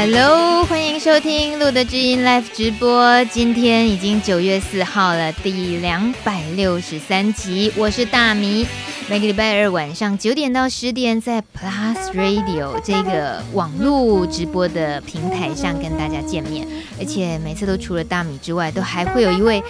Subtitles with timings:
[0.00, 3.24] Hello，欢迎收听路德知音 Live 直播。
[3.24, 7.72] 今天已经九月四号了，第两百六十三集。
[7.76, 8.64] 我是大米，
[9.10, 16.64] 每个礼拜二晚上九点到十点，在 Plus Radio 这个网络直播的平台上跟大家见面。
[17.00, 19.60] 而且每次都除了大米之外，都还会有一位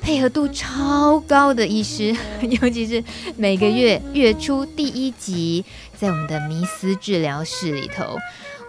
[0.00, 2.12] 配合度超高的医师，
[2.60, 3.04] 尤其是
[3.36, 5.64] 每个月月初第一集，
[5.96, 8.18] 在我们的迷思治疗室里头。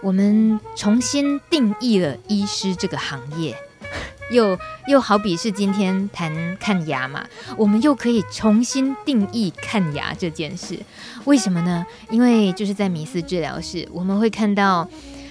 [0.02, 3.56] 我们重新定义了医师这个行业，
[4.30, 10.78] 又又好比是今天谈看牙嘛，我们又可以重新定义看牙这件事。
[11.24, 11.84] 为什么呢？
[12.10, 14.88] 因为就是在迷思治疗室，我们会看到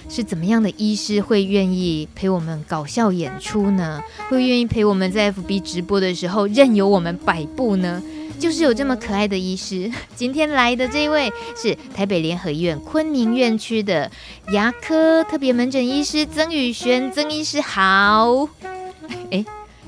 [0.08, 4.02] 是怎么样的医师会愿意陪我们搞笑演出呢？
[4.28, 8.02] 会愿意陪我们在 FB 直播的时候任由我们摆布呢？
[8.38, 14.10] 就是有这么可爱的医师， 今天来的这一位是台北联合医院昆明院区的
[14.50, 18.48] 牙科特别门诊医师曾宇轩，曾医师好。
[19.30, 19.44] 哎，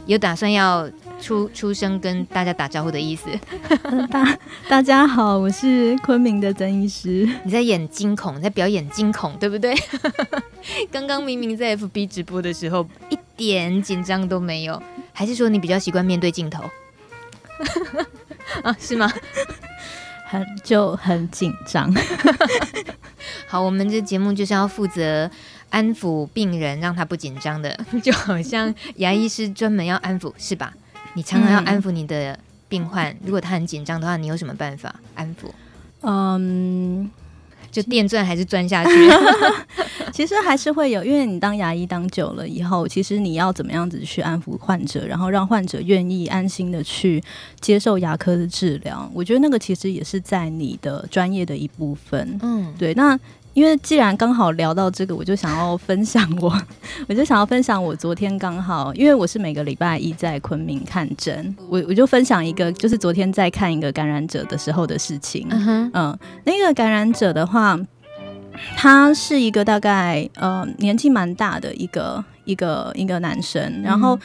[0.07, 0.89] 有打算要
[1.21, 3.29] 出出声跟大家打招呼的意思？
[4.11, 7.29] 大大家好，我是昆明的曾医师。
[7.45, 9.75] 你在演惊恐，在表演惊恐，对不对？
[10.91, 16.65] 刚刚明明在 FB 直播的时候一点紧张都没有，还是说你比较习惯面对镜头？
[18.63, 19.11] 啊，是吗？
[20.27, 21.93] 很就很紧张。
[23.49, 25.31] 好，我们这节目就是要负责
[25.71, 30.75] 安抚病人，让他不紧张的，就好像牙医师专门要安抚，是吧？
[31.15, 35.51] 你常常要安抚你的病患，嗯、如果他很紧张的话，你有什么办法安抚？
[36.03, 37.11] 嗯。
[37.71, 38.91] 就电钻还是钻下去？
[40.13, 47.23] 其实还是会有，因为你当牙医当久了以后，其实你要怎么样子去安抚患者，然后让患者愿意安心的去
[47.61, 49.09] 接受牙科的治疗。
[49.15, 52.39] 我觉得那个其实也是在你的专业的一部分。
[52.43, 53.19] 嗯，对，那。
[53.59, 56.57] 因为既然刚好聊到这个，我就想要分享我，
[57.09, 65.45] 我就想要分享我昨天刚好，因为我是每个礼拜一在昆明看诊，我我就分享一个，就是昨天在看一个感染者的时候的事情。
[65.51, 67.77] 嗯，嗯，那个感染者的话，
[68.77, 74.17] 他是一个大概呃年纪蛮大的一个一个一个男生，然后。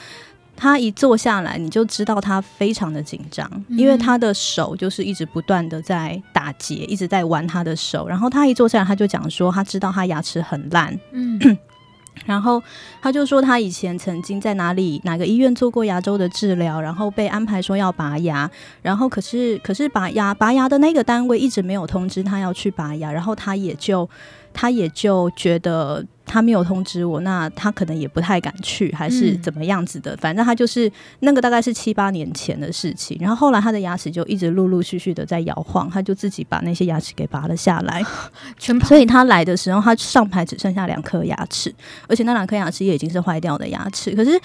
[0.64, 8.08] 他一坐下来，你就知道他非常的紧张，因为他的手就是一直不断的在打结，一直在玩他的手。
[8.08, 11.38] 然后他一坐下来，他就讲说，他知道他牙齿很烂，嗯，
[12.26, 12.64] 然后
[13.02, 18.50] 他就说他以前曾经在哪里哪个医院做过牙周的治疗，然后被安排说要拔牙，
[18.82, 24.10] 然后可是可是拔牙拔牙的那个单位一直没有通知他要去拔牙，然后他也就
[24.54, 26.06] 他也就觉得。
[26.26, 30.16] 他没有通知我，那他可能也不太敢去，还是怎么样子的？
[30.16, 33.18] 嗯、反正他就是那个大概是七八年前的事情。
[33.20, 38.02] 然后后来他的牙齿就一直陆陆续续的在摇晃，他就自己把那些牙齿给拔了下来。
[38.58, 41.72] 全所以他来的时候，他上排只剩下两颗牙齿，
[42.08, 44.16] 而且那两颗牙齿也已经是坏掉的牙齿。
[44.16, 44.40] 可是，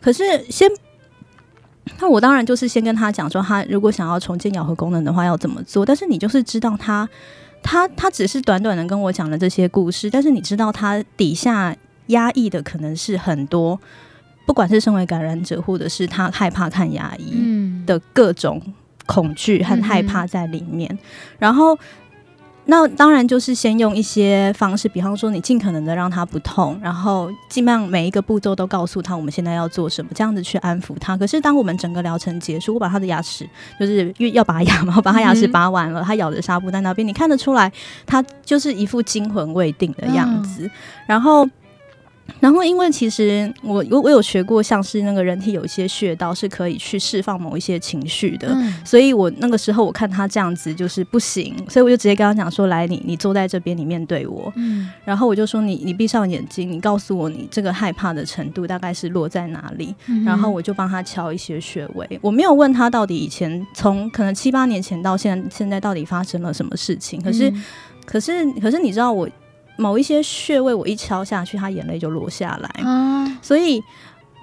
[0.00, 0.70] 可是先，
[1.98, 5.84] 那我当然就是先跟他讲说，他如果想要重建咬合功能的话要怎么做。
[5.84, 7.06] 但是你就是知道他。
[7.64, 11.74] 他他只是短短的跟我讲了这些故事，但是你知道他底下
[12.06, 13.80] 压抑的可能是很多，
[14.46, 17.42] 不管是身为感染者，或者是他害怕看牙医
[17.86, 18.62] 的各种
[19.06, 20.98] 恐惧和害怕在里面，嗯、
[21.40, 21.76] 然后。
[22.66, 31.16] 那当然就是先用一些方式，比方说你尽可能的让他不痛，然后尽量每一个步骤都告诉他我们现在要做什么，这样子去安抚他。
[31.16, 33.48] 可是当我们整个疗程结束，我把他的牙齿
[33.78, 37.70] 就是因为要拔牙嘛，我把他牙齿拔完了，他咬着纱布在那边，你看得出来
[38.06, 40.70] 他就是一副惊魂未定的样子，
[41.06, 41.48] 然后。
[42.40, 54.52] 然后，因为其实我我我有学过，像是那个人体有一些穴道是可以去释放某一些情绪的，嗯、所以我那个时候我看他这样子就是不行，所以我就直接跟他讲说：“来，你你坐在这边，你面对我。
[54.56, 62.18] 嗯”然后我就说你：“你你闭上眼睛，你告诉我你这个害怕的程度大概是落在哪里？”嗯、然后我就帮他敲一些穴位。
[62.22, 67.64] 我没有问他到底以前从可能七八年前到现在现在到底发生了什么事情，可是、嗯、
[68.04, 69.28] 可是可是你知道我。
[69.76, 72.68] 某一些穴位，我一敲下去，他眼泪就落下来。
[72.84, 73.82] 啊、所以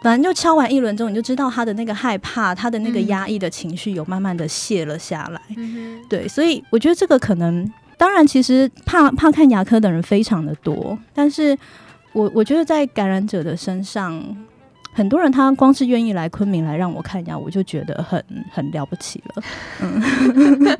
[0.02, 5.42] 反正就敲完一轮之后，你就知道他的那个害怕，他的那个压抑的情绪有慢慢的卸了下来。
[5.58, 11.58] 嗯、对，所以我觉得这个可能，当然其实怕怕看牙科的人非常的多，但是
[12.14, 14.36] 我我觉得在感染者的身上。
[14.94, 19.44] 很多人他光是愿意来昆明来让我看牙，我就觉得很很了不起了。
[19.80, 20.78] 嗯，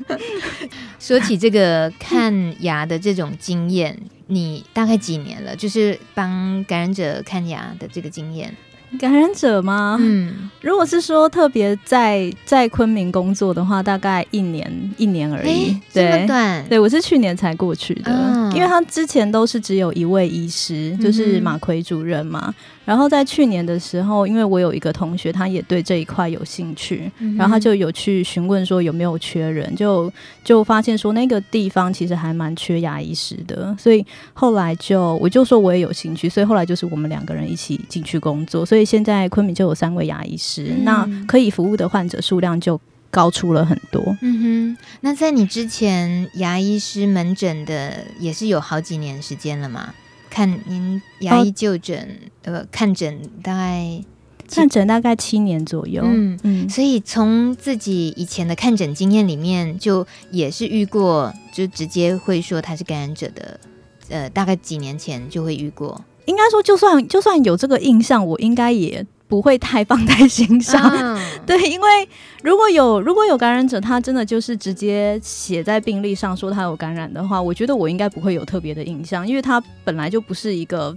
[0.98, 2.30] 说起这个看
[2.62, 3.98] 牙的这种经验，
[4.32, 5.54] 你大概几年了？
[5.54, 8.56] 就是帮感染者看牙的这个经验。
[8.98, 9.96] 感染者吗？
[10.00, 15.76] 嗯，如果是说特别在在昆明工作的话，大概一年一年而已。
[15.92, 16.26] 对？
[16.68, 22.44] 对，我是去年才过去的，嗯、因为他之前都是只有一位医师，就是马奎主任嘛。
[22.46, 22.54] 嗯、
[22.84, 30.12] 然后在去年的时候，因为我有一个同学，他也对这一块有兴趣，嗯、然后他就有去询问说有没有缺人，就
[30.44, 34.04] 就发现说那个地方其实还蛮缺牙医师的，所以
[34.34, 38.81] 后来就我就说我也有兴趣，所以后来就是我们两个人一起进去工作，所以。
[38.84, 42.80] 现在昆明就有三位牙医师，嗯、那可以服务的患者数量就
[43.10, 44.02] 高出了很多。
[44.22, 49.94] 嗯哼，那在你之前牙医师门诊的也是有好几年时间了吗？
[50.30, 54.02] 看您牙医就诊、哦、呃看诊大概
[54.50, 56.02] 看诊大概七年左右。
[56.06, 63.60] 嗯嗯，所以从自己以前的看诊经验里面，就也是遇过，就直接会说他是感染者的。
[64.08, 66.02] 呃，大概几年前就会遇过。
[66.26, 70.80] 应该说，就算就算有这个印象，我应该也不会太放在心上。
[70.94, 72.08] 嗯、 对，因为
[72.42, 80.96] 如果有如果有感染者，他真的就是直接写在病历上说他有感染的话，我觉得我应该不会有特别的印象，因为他本来就不是一个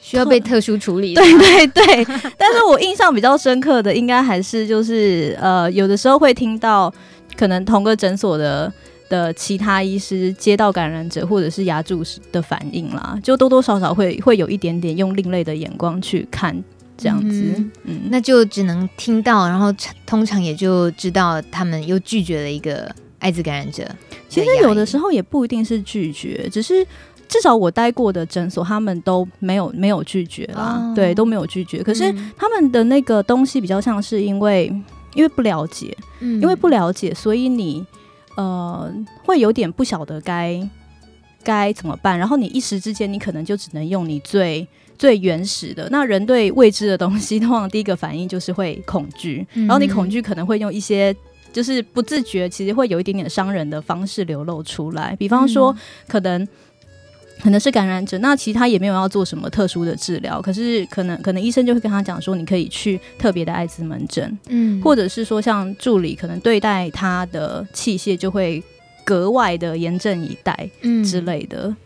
[0.00, 1.22] 需要被特殊处理的。
[1.22, 2.04] 对对对，
[2.36, 6.92] 但是我印象比较深刻的，应该还是就是呃，有的时候会听到
[7.36, 8.72] 可能同个诊所的。
[9.08, 12.02] 的其他医师接到感染者或者是牙柱
[12.32, 16.56] 的反应啦，就多多少少会会有一点点用另类的眼光去看
[16.96, 19.72] 这样子，嗯，嗯，那就只能听到，然后
[20.06, 23.86] 通常也就知道他们又拒绝了一个艾滋感染者。
[24.28, 26.84] 其实有的时候也不一定是拒绝，只是
[27.28, 31.82] 至少我待过的诊所他们都没有没有拒绝啦，哦、对，都没有拒绝。
[31.82, 34.72] 可是他们的那个东西比较像是因为
[35.14, 37.84] 因为不了解，嗯，因为不了解，所以你。
[38.36, 38.92] 呃，
[39.24, 40.60] 会有点不晓得该
[41.42, 44.66] 该怎么办，然后你一时之间，你可能就只能用你最
[44.98, 45.88] 最原始的。
[45.90, 51.14] 那人对未知的东西，通常第一个反应就是会恐惧，然后你恐惧可能会用一些
[51.52, 55.74] 就是不自觉，其实会有一点点伤人的方式流露出来，比方说
[56.08, 56.46] 可能。
[57.42, 68.62] 可能是感染者，那其他也没有要做什么特殊的治疗，可是可能可能医生就会跟他讲说，你可以去特别的艾滋门诊，嗯，或者是说像助理可能对待他的器械就会
[69.04, 71.64] 格外的严阵以待，嗯之类的。
[71.68, 71.76] 嗯、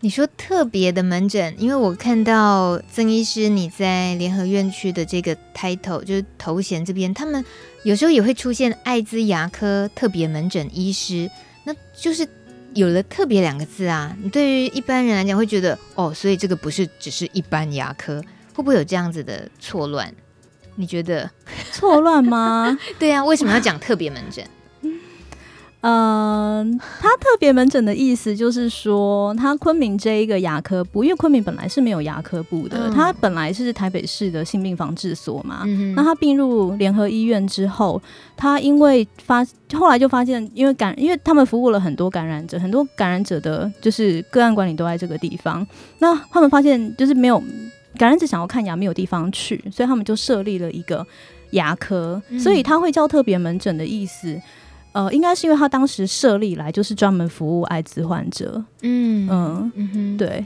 [0.00, 7.44] 你说特别的门诊，因为我看到曾医师你在联合院区的这个 title 就是头衔这边，他们
[7.84, 11.30] 有时候也会出现艾滋牙科特别门诊医师，
[11.62, 12.26] 那就是。
[12.76, 18.20] 有了“特别”两个字啊，你对于一般人来讲会觉得哦，所以这个不是只是一般牙科，
[18.54, 20.14] 会不会有这样子的错乱？
[20.74, 21.30] 你觉得
[21.72, 22.78] 错乱吗？
[22.98, 24.46] 对呀、啊，为什么要讲特别门诊？
[25.88, 35.62] 嗯，他特别门诊的意思就是说，他昆明这一个牙科部，因为昆明本来是没有牙科部的，他、嗯、本来是台北市的性病防治所嘛。
[35.64, 38.02] 嗯、那他并入联合医院之后，
[38.36, 45.64] 他因为发后来就发现，因为感，因为他们服务了很多感染者，很多感染者的就是个案管理都在这个地方。
[46.00, 47.40] 那他们发现就是没有
[47.96, 51.06] 感染者想要看牙，没有地方去，所以他们就设立了一个
[51.50, 54.36] 牙科，嗯、所以他会叫特别门诊的意思。
[54.96, 60.42] 呃，应该是因为他当时设立来就是专门服务艾滋患者，嗯嗯嗯哼，对，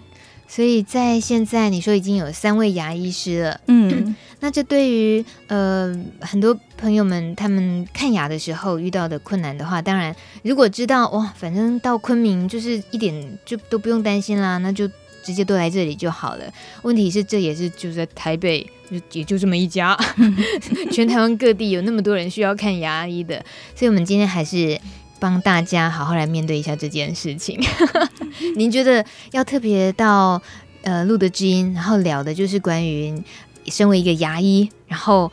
[0.49, 10.12] 所以在现在你说已经有三位牙医师了，嗯，那这对于呃很多朋友们他们看牙的时候遇到的困难的话，当然
[10.43, 14.90] 如果知道哇，反正到昆明就是一点就都不用担心啦，那就。
[15.23, 16.45] 直接都来这里就好了。
[16.80, 18.71] 问题是，这也是就在台北，就
[19.12, 19.97] 也就这么一家。
[20.90, 23.44] 全台湾各地有那么多人需要看牙医的，
[23.75, 24.78] 所以我们今天还是
[25.18, 27.61] 帮大家好好来面对一下这件事情。
[28.56, 30.40] 您觉得要特别到
[30.82, 33.23] 呃录的知音，然后聊的就是关于
[33.66, 35.30] 身为一个牙医，然后。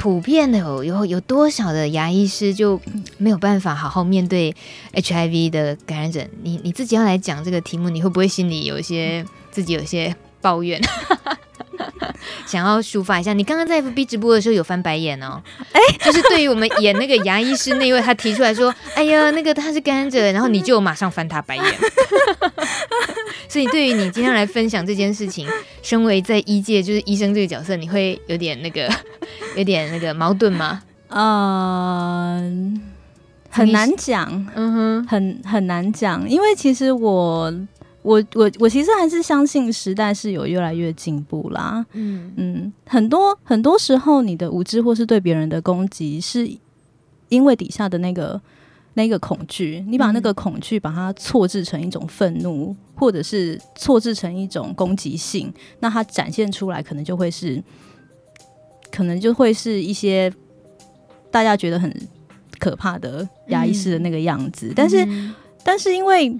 [0.00, 2.80] 普遍的有有有多少的牙医师就
[3.16, 4.54] 没有办法好好面对
[4.94, 6.24] HIV 的感染者？
[6.44, 10.80] 你你自己要来讲这个题目，你会不会心里有一些自己有一些抱怨？
[12.46, 13.32] 想要抒发一下？
[13.32, 15.42] 你刚刚在 FB 直播的时候有翻白眼哦，
[15.72, 20.18] 哎、欸，就是对于我们演那个牙医师那位，他提出来说：“哎呀，那个他是感染者。
[20.32, 21.64] ”然后你就马上翻他白眼。
[23.48, 25.48] 所以，对于你今天来分享这件事情，
[25.82, 28.90] 身为在医界就是医生这个角色，你会有点那个，
[29.56, 30.82] 有点那个矛盾吗？
[31.08, 32.80] 嗯、
[33.50, 37.50] 呃，很难讲，嗯哼，很很难讲，因为其实我，
[38.08, 41.84] 我，我，我其实还是相信时代是有越来越进步啦。
[41.92, 46.50] 嗯嗯，很多很多时候，你的无知或是对别人的攻击，是
[47.28, 48.40] 因为底下的那个。
[48.94, 57.62] 那个恐惧，你把那个恐惧把它错置成一种愤怒，或者是错置成一种攻击性，那它展现出来可能就会是
[58.90, 60.32] 可能就会是一些
[61.30, 61.94] 大家觉得很
[62.58, 64.70] 可怕的压抑式的那个样子。
[64.70, 66.36] 嗯、但是，嗯、但是因为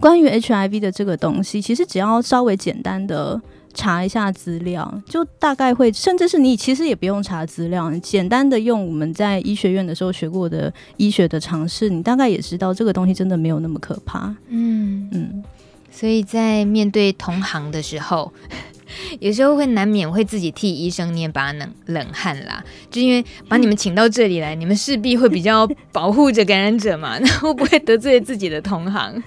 [0.00, 3.40] 关于 HIV 的这个东西，其实只要稍微简单的。
[3.74, 14.26] 查一下资料，就大概会，甚至是你其实也不用查资料，简单的用我们在医学院的时候学过的医学的常识，你大概也知道这个东西真的没有那么可怕。
[14.48, 15.42] 嗯嗯，
[15.90, 18.30] 所以在面对同行的时候，
[19.20, 29.22] 有时候会难免会自己替医生捏把冷冷汗啦，就因为把你们请到这里来，你们势必会比较保护着感染者嘛， 那会不会得罪自己的同行？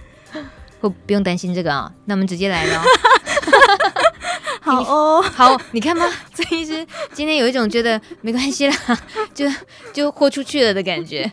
[0.89, 2.81] 不不用担心这个啊、哦，那我们直接来喽。
[4.61, 8.75] 好哦， 好，你看吧，曾医师今天有一种觉得没关系啦，
[9.33, 9.45] 就
[9.93, 11.31] 就豁出去了的感觉。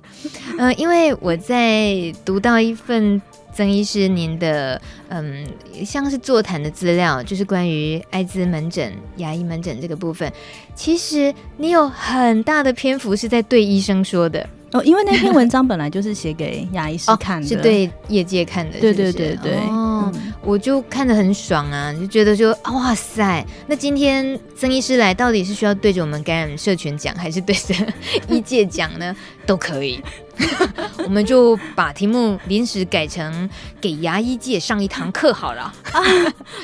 [0.59, 1.95] 呃，因为我在
[2.25, 3.21] 读到一份
[3.55, 5.47] 曾医师您的嗯，
[5.85, 10.31] 像是座谈的资料，就是关于艾滋门诊、牙医门诊这个部分，
[10.75, 14.47] 其实你有很大的篇幅是在对医生说的。
[14.73, 18.95] 哦，因为那篇文章本来就是写给牙医师看的，哦，是对业界看的是不是？
[18.95, 19.57] 对对对对。
[19.69, 27.75] 哦，嗯，我就看得很爽啊，就觉得就哇塞，那今天曾医师来，到底是需要对着我们感染社群讲，还是对着
[28.29, 29.15] 医界讲呢？
[29.45, 30.03] 都可以。
[31.05, 33.49] 我们就把题目临时改成
[33.81, 35.63] 给牙医界上一堂课好了。
[35.93, 36.01] 啊，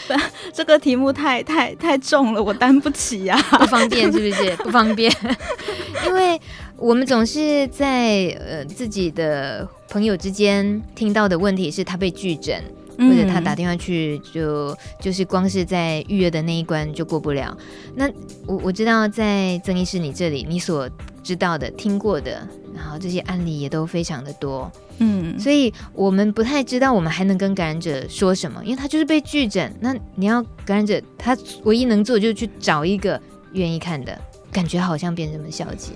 [0.08, 0.14] 不，
[0.54, 4.56] 这个题目太太太重了，我担不起呀，啊，不方便是不是？
[4.64, 5.12] 不方便，
[6.06, 6.40] 因为。
[6.78, 12.62] 我们总是在呃自己的朋友之间听到的问题是他被拒诊，
[12.96, 17.56] 或者他打电话去就就是光是在预约的那一关就过不了。
[17.96, 18.08] 那
[18.46, 20.88] 我我知道在曾医师你这里，你所
[21.22, 29.74] 知道的、听过的，然后这些案例也都非常的多，嗯，所以我们不太知道我们还能跟感染者说什么，因为他就是被拒诊。
[29.80, 33.20] 那你要感染者，他唯一能做的就是去找一个
[33.52, 34.16] 愿意看的，
[34.52, 35.92] 感觉好像变这么消极。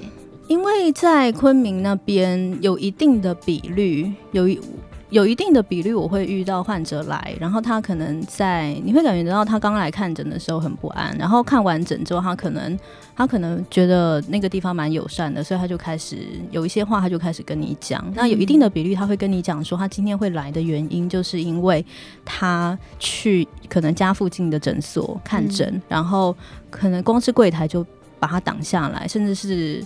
[0.48, 4.60] 因为在昆明那边有一定的比率，有一
[5.08, 12.78] 有一定的比率，我会遇到患者来，然后他可能在，你会感觉到他刚来看诊的时候很不安，然后看完诊之后，他可能
[13.14, 16.16] 他可能觉得那个地方蛮友善的，所以他就开始
[16.50, 18.02] 有一些话，他就开始跟你讲。
[18.14, 21.84] 那有一定的比率，他会跟你讲说，他今天会来的原因，就是因为
[22.24, 26.34] 他去可能家附近的诊所看诊，然后
[26.70, 27.86] 可能光是柜台就
[28.18, 29.84] 把他挡下来，甚至是。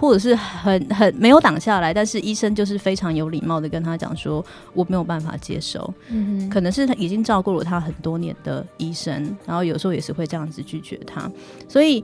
[0.00, 4.42] 或者是很很没有挡下来，但是医生就是非常有礼貌的跟他讲说，
[4.72, 11.30] 我没有办法接受，嗯，可能是他已经照顾了他很多年的医生，然后有时候也是会这样子拒绝他，
[11.68, 12.02] 所以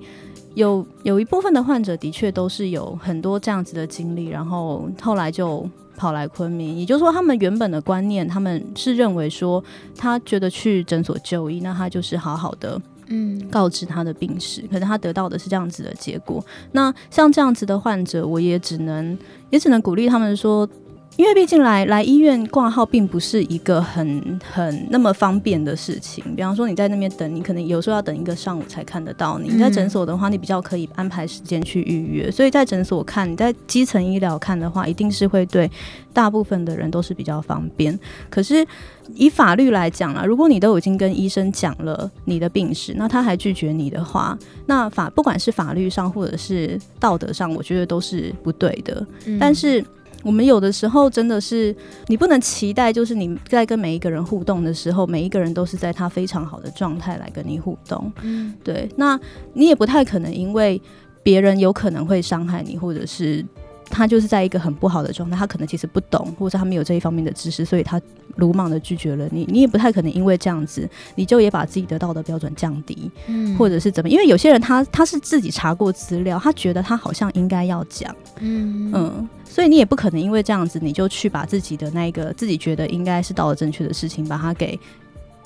[0.52, 9.64] 有有一部分的患者的确都是有很多这样子的经历，然后后来就跑来昆明，也就是说他们原本的观念，他们是认为说
[9.96, 12.78] 他觉得去诊所就医，那他就是好好的。
[13.06, 16.44] 嗯，告知他的病史，可是他得到的是这样子的结果。
[16.72, 19.16] 那像这样子的患者，我也只能
[19.50, 20.68] 也只能鼓励他们说。
[21.16, 26.22] 因为毕竟来来医院挂号并不是一个很很那么方便的事情。
[26.36, 29.48] 比方说你在那边等，你可能有时候要等一个上午才看得到你。
[29.48, 32.30] 你在诊所的话，你比较可以安排时间去预约。
[32.30, 35.70] 所以在诊所看，你在基层医疗看的话，一定是会对
[36.12, 37.98] 大部分的人都是比较方便。
[38.28, 38.66] 可是
[39.14, 49.06] 以法律来讲啊，如果你都已经跟医生讲了你的病史，那他还拒绝你的话，那法不管是法律上或者是道德上，我觉得都是不对的。
[49.40, 49.82] 但是。
[50.26, 51.72] 我们有的时候真的是，
[52.08, 58.12] 你不能期待，就是你在跟每一个人互动的时候，每一个人都是在他非常好的状态来跟你互动。
[58.22, 59.18] 嗯，对，那
[59.52, 60.82] 你也不太可能，因为
[61.22, 63.46] 别人有可能会伤害你，或者是。
[63.88, 68.00] 他就是在一个很不好的状态，他可能其实不懂，或者他没有这一方面的知识，所以他
[68.36, 69.46] 鲁莽的拒绝了你。
[69.48, 74.08] 你也不太可能因为这样子，你就也把自己的道德标准降低，嗯，或者是怎么？
[74.10, 84.78] 因为有些人他他是自己查过资料，他觉得他好像应该要讲，嗯嗯，所以你也不可能因为这样子，你就去把自己的那个自己觉得应该是道德正确的事情，把它给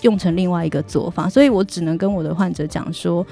[0.01, 1.29] 用成另外一个做法。
[1.29, 3.25] 所以我只能跟我的患者讲说。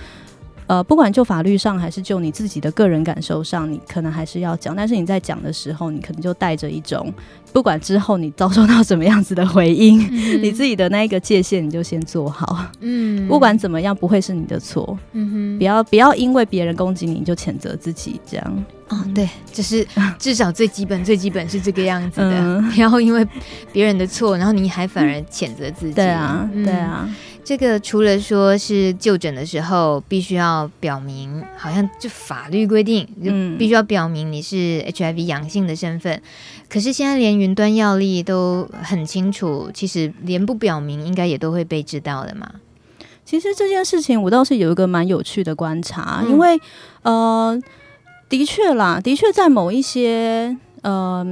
[0.69, 4.77] 呃，不管就法律上还是就你自己的个人感受上，你可能还是要讲。
[4.77, 7.13] 但是你在讲的时候，你可能就带着一种，
[7.55, 12.67] 不管之后你遭受到什么样子的回应，嗯、你自己的那一个界限你就先做好。
[12.81, 14.99] 嗯，不管怎么样，不会是你的错。
[15.13, 18.65] 嗯哼，不要不要因为别人攻击你，你就谴责自己这样。
[18.89, 19.87] 哦，对，就是
[20.19, 23.27] 至少最基本最基本是这个样子的，嗯、 不要因为
[23.73, 25.95] 别人的错，然后你还反而谴责自己。
[25.95, 27.05] 对啊，对啊。
[27.09, 27.15] 嗯
[27.49, 36.13] 这个除了说是就诊的时候必须要表明，好像就法律规定，就必须要表明你是 HIV 阳性的身份。
[36.13, 36.23] 嗯、
[36.69, 42.47] 可是现在连云端药历都很清楚，其实连不表明，应该也都会被知道的嘛。
[43.25, 46.61] 其实这件事情我倒是有一个蛮有趣的观察，嗯、因为
[47.01, 47.59] 呃，
[48.29, 51.27] 的确啦，的确在某一些呃，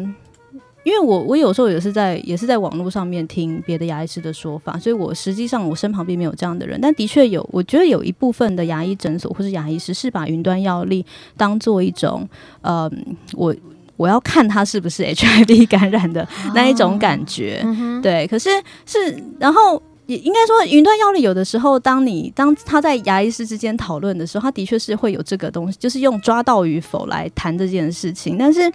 [0.86, 11.04] 因为我我有时候也是在也是在网络上面听别的牙医师的说法，所以我实际上我身旁并没有这样的人，但的确有，我觉得有一部分的牙医诊所或是牙医师是把云端药力
[11.36, 12.28] 当做一种
[12.60, 12.88] 呃，
[13.32, 13.52] 我
[13.96, 16.24] 我要看他是不是 HIV 感染的
[16.54, 18.48] 那一种感觉，哦嗯、对，可是
[18.86, 19.82] 是然后。
[20.06, 28.38] 也应该说，云端药力有的时候，当你当他在牙医师之间讨论的时候，他的确是会有这个东西，就是用抓到与否来谈这件事情。
[28.38, 28.72] 但是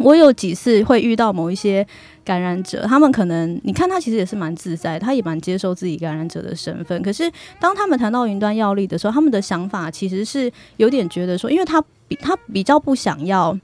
[0.00, 1.86] 我有几次会遇到某一些
[2.24, 7.00] 感染者，他们可能你看他其实也是蛮自在，他也蛮接受自己感染者的身份。
[7.02, 13.56] 可是当他们谈到云端药力的时候，他们的想法其实是有点觉得说，因为他比他比较不想要。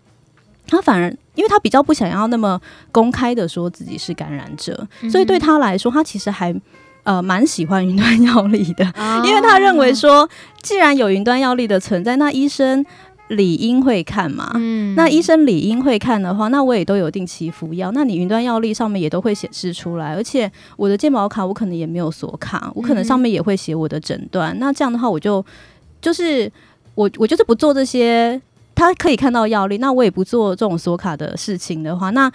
[0.69, 6.53] 他反而，因为他比较不想要那么公开的说自己是感染者，嗯、所以对他来说，他其实还
[7.05, 10.29] 呃蛮喜欢云端药力的，哦、因为他认为说，
[10.63, 12.85] 既然有云端药力的存在，那医生
[13.29, 14.51] 理应会看嘛。
[14.55, 24.53] 嗯，那医生理应会看的话，那我也都有定期服药，那你云端药历上面也都会显示出来，而且我的健保卡我可能也没有锁卡，我可能上面也会写我的诊断。
[24.55, 25.45] 嗯、那这样的话，我就
[26.01, 26.51] 就是
[26.95, 28.41] 我我就是不做这些。
[28.79, 32.31] 他可以看到药历，那我也不做这种锁卡的事情的话，那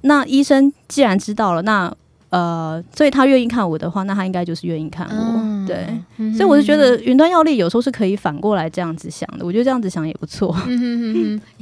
[0.00, 1.94] 那医生既然知道了，那
[2.34, 5.86] 呃，所以他愿意看我的话，那他应该就是愿意看我，嗯、对，
[6.16, 10.56] 嗯、所以我就觉得云端药力有时候是可以反过来这样子想的，我觉得这样子想也不错，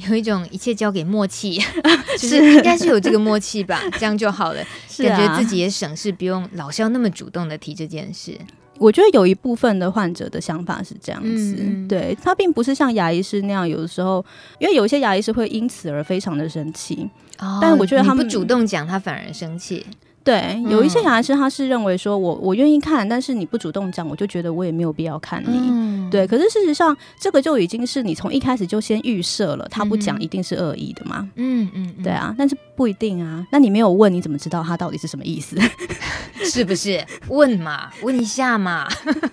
[0.08, 1.58] 有一种一切交给默契，
[2.18, 2.62] 就是。
[2.62, 8.38] 应该是有这个默契吧， 这样就好了，是啊、感觉自己也省事，不用老是要那么主动的提这件事。
[8.78, 14.24] 我觉得有一部分的患者的想法是这样子，嗯、对，他并不是像牙医师那样，有的时候，
[14.58, 19.84] 因为有一些牙医师会因此而非常的生气，哦、但是我觉得他们不主动讲，他反而生气。
[20.24, 25.48] 对，有一些小孩是他是认为说我我愿意看，但是你不主动讲，我就觉得我也没有必要看你。
[25.52, 31.28] 嗯、对，可是事实上，这个就已经是你从一开始就先预设了，他不讲一定是恶意的嘛。
[31.34, 33.44] 嗯嗯，对啊，但是不一定啊。
[33.50, 35.56] 那你没有问，你怎么知道他到底是什么意思？
[36.44, 37.04] 是不是？
[37.28, 38.86] 问嘛，问一下嘛。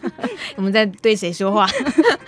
[0.58, 1.68] 我们在对谁说话？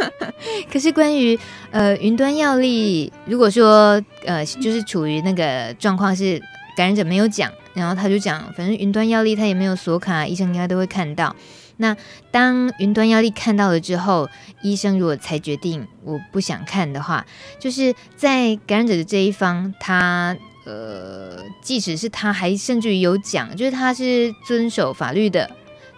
[0.71, 1.38] 可是关于
[1.71, 6.39] 呃云端药力，如果说呃就是处于那个状况是
[6.76, 7.52] 感染者没有讲。
[7.74, 11.36] 然后他就讲，反正云端药历他也没有锁卡，医生应该都会看到。
[11.78, 11.96] 那
[12.30, 14.30] 当云端药历看到了之后，
[14.62, 17.26] 医生如果才决定我不想看的话，
[17.60, 25.50] 就是在感染者的这一方，他呃，即使是他还甚至于有讲，就是他是遵守法律的，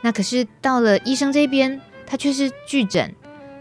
[0.01, 3.13] 那可是到了医生这边，他却是拒诊，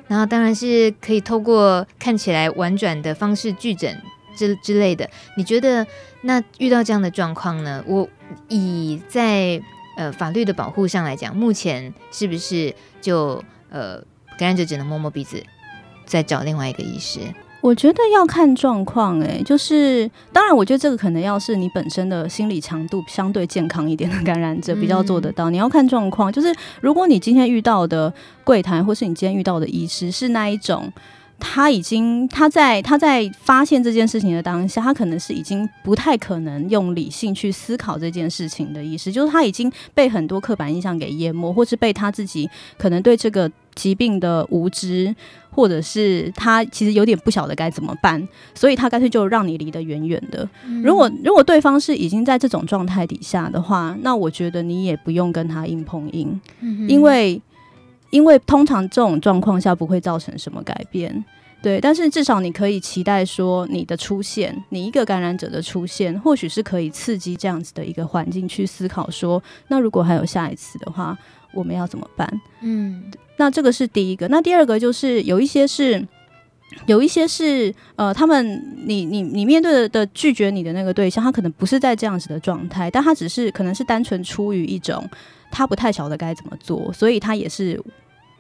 [0.07, 4.01] 然后当然是可以透过看起来婉转的方式拒诊。
[4.35, 5.87] 之之类的，你觉得
[6.23, 7.83] 那遇到这样的状况呢？
[7.87, 8.09] 我
[8.49, 9.61] 以在
[9.97, 13.99] 呃法律的保护上来讲，目前是不是就呃
[14.39, 15.43] 感染者只能摸摸鼻子，
[16.07, 17.21] 再找另外一个医师？
[17.61, 25.51] 我觉得要看状况，诶，就是当然，我觉得这个可能要是你本身的心理强度相对健康一点的感染者比较做得到。
[25.51, 30.93] 你要看状况，就是如果你今天遇到的柜台，或是你今天遇到的医师是那一种。
[31.45, 45.15] 他已经他在他在发现这件事情的当下，他可能是已经不太可能用理性去思考这件事情的意思，就是他已经被很多刻板印象给淹没，或是被他自己可能对这个疾病的无知，
[45.51, 50.49] 或者是他其实有点不晓得该怎么办，所以他干脆就让你离得远远的。
[50.65, 57.43] 嗯、如果如果对方是已经在这种状态底下的话，那我觉得你也不用跟他硬碰硬，嗯、因为。
[58.13, 61.25] 因为通常这种状况下不会造成什么改变，
[61.63, 71.17] 对，但是至少你可以期待说你的出现，你一个感染者的出现，或许是可以刺激这样子的一个环境去思考说，那如果还有下一次的话，
[71.55, 72.29] 我们要怎么办？
[72.61, 76.07] 嗯，那这个是第一个，那第二个就是有一些是，
[76.85, 85.09] 有一些是呃，他们你你你面对的的拒绝你的那个对象，他可能不是在这样子的状态，但他只是可能是单纯出于一种
[85.51, 87.81] 他不太晓得该怎么做，所以他也是。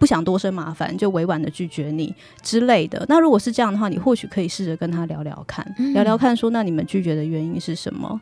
[0.03, 2.13] 不想多生麻烦，就委婉的拒绝你
[2.43, 3.07] 之类的。
[3.09, 8.21] 那如果是这样的话，你或许可以试着跟他聊聊看，嗯、聊聊看，说那你们拒绝的原因是什么？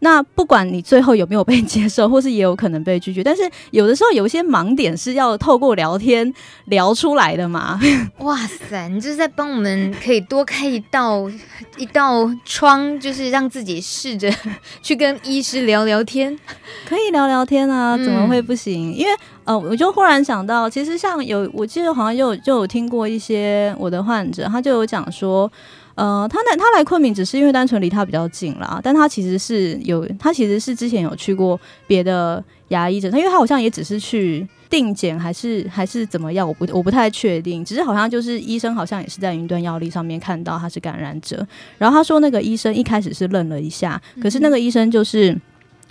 [0.00, 6.32] 那不管你最后有没有被接受，或是也有可能被拒绝，但是有的时候有一些盲点是要透过聊天
[6.66, 7.78] 聊出来的嘛。
[8.20, 11.28] 哇塞，你就是在帮我们可以多开一道
[11.76, 14.32] 一道窗，就是让自己试着
[14.80, 16.38] 去跟医师聊聊天，
[16.86, 18.92] 可以聊聊天啊，怎么会不行？
[18.92, 19.12] 嗯、因为
[19.48, 25.50] 呃，我就忽然想到，其实像有，我记得好像有就有听过一些我的患者，他就有讲说。
[25.94, 41.44] 呃，他来他来昆明只是因为单纯离他比较近啦，但他其实是有，他其实是之前有去过别的牙医诊，他因为他好像也只是去定检还是还是怎么样，我不我不太确定，只是好像就是医生好像也是在云端药历上面看到他是感染者，
[41.78, 45.36] 然后他说那个医生一开始是愣了一下，可是那个医生就是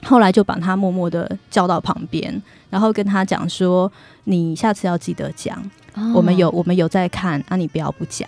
[0.06, 3.92] 后来就把他默默的叫到旁边，然后跟他讲说，
[4.26, 5.58] 你下次要记得讲，
[5.96, 8.28] 哦，我们有我们有在看，啊，你不要不讲。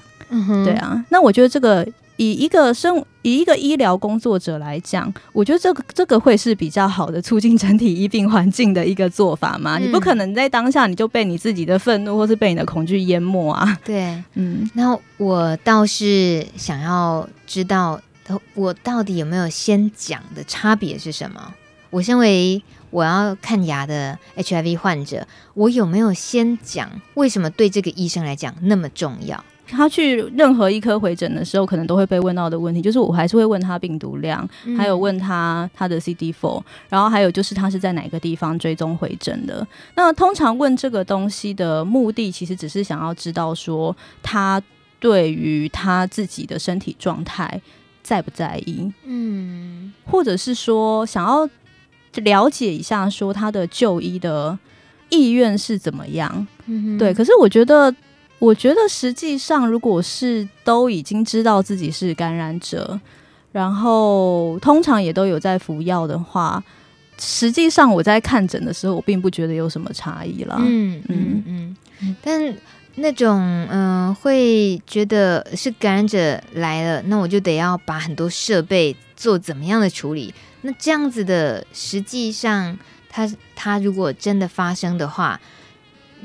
[0.63, 1.84] 对啊，那我觉得这个
[2.17, 9.79] 以一个生以一个医疗工作者来讲，我觉得这个这个会是比较好的促进整体医病环境的一个做法嘛。
[9.79, 13.75] 嗯、你不可能在当下你就被你自己的愤怒或是被你的恐惧淹没啊。
[13.84, 17.99] 对，嗯，那我倒是想要知道，
[18.54, 21.54] 我到底有没有先讲的差别是什么？
[21.89, 22.62] 我身为
[22.92, 29.44] 我要看牙的 HIV 患者，我有没有先讲为什么对这个医生来讲那么重要？
[29.72, 39.65] 他去任何一科回诊的时候，可能都会被问到的问题，就是我还是会问他病毒量，嗯、还有问他他的 CD4，然后还有就是他是在哪个地方追踪回诊的。
[39.94, 44.60] 那通常问这个东西的目的，其实只是想要知道说他
[45.00, 47.62] 对于他自己的身体状态
[48.10, 51.48] 在不在意，嗯，或者是说想要
[52.24, 54.58] 了解一下说他的就医的
[55.10, 57.13] 意愿是怎么样，嗯，对。
[57.13, 57.93] 可是我觉得。
[58.39, 62.98] 我觉得实际上，如果是都已经知道自己是感染者，
[63.52, 66.63] 然后通常也都有在服药的话，
[67.19, 70.56] 实际上我在看诊的时候，我并不觉得有什么差异了。
[70.58, 72.15] 嗯嗯嗯。
[72.24, 72.41] 但
[72.99, 80.33] 那种嗯、呃，会觉得是感染者来了，那我就得要把很多设备做怎么样的处理？
[80.62, 82.77] 那这样子的，实际上
[83.09, 85.39] 它它如果真的发生的话，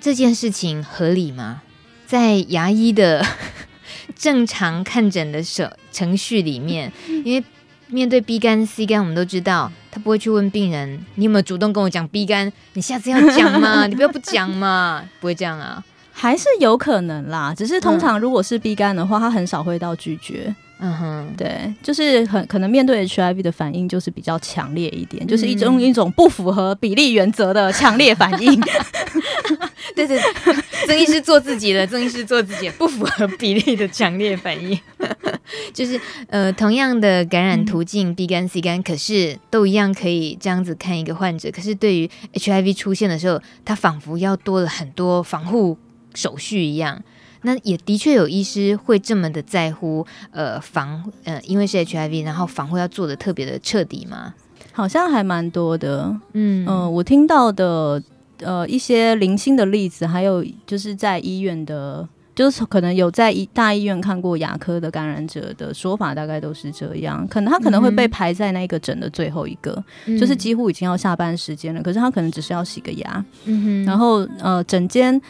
[0.00, 1.62] 这件事情合理吗？
[2.06, 3.24] 在牙医的
[4.14, 6.92] 正常看诊的手程序里面，
[7.24, 7.44] 因为
[7.86, 12.52] 面对 B 肝、C 肝，我们都知道他不会去问病人，你有没有主动跟我讲 B 肝？
[12.72, 13.86] 你下次要讲嘛？
[13.86, 15.82] 你不要不讲嘛，不会这样啊，
[16.16, 17.52] 还是有可能啦。
[17.56, 20.54] 只是通常如果是 B 肝的话，他很少会到拒绝。
[20.78, 28.60] 嗯哼，对，就是很可能面对 HIV 的反应就是比较强烈一点，就是一种一种不符合比例原则的强烈反应。
[29.94, 30.54] 对对对，
[30.86, 34.78] 曾医师做自己的，曾医师做自己的，不符合比例的强烈反应。
[35.72, 35.98] 就是
[36.28, 41.50] 呃，同样的感染途径 B 肝 C 肝，可是都一样可以这样子看一个患者。
[41.50, 45.78] 可是对于 HIV 出现的时候，他仿佛要多了很多防护
[46.14, 47.02] 手续一样。
[47.46, 54.32] 那也的确有医师会这么的在乎，呃，防呃，因为是 HIV，然后防护要做的特别的彻底吗？
[54.72, 58.02] 好像还蛮多的，嗯嗯、呃，我听到的
[58.38, 67.28] 呃一些零星的例子，还有就是在医院的，就是可能有在医大医院看过牙科的感染者的说法，大概都是这样。
[67.28, 75.20] 可能他可能会被排在那个诊的最后一个，嗯、就是几乎已经要下班时间了，可是他可能只是要洗个牙，嗯哼，然后呃整间。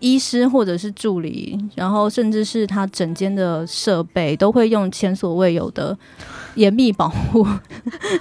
[0.00, 5.96] 医师或者是助理，然后甚至是他整间的设备都会用前所未有的
[6.56, 7.46] 严密保护，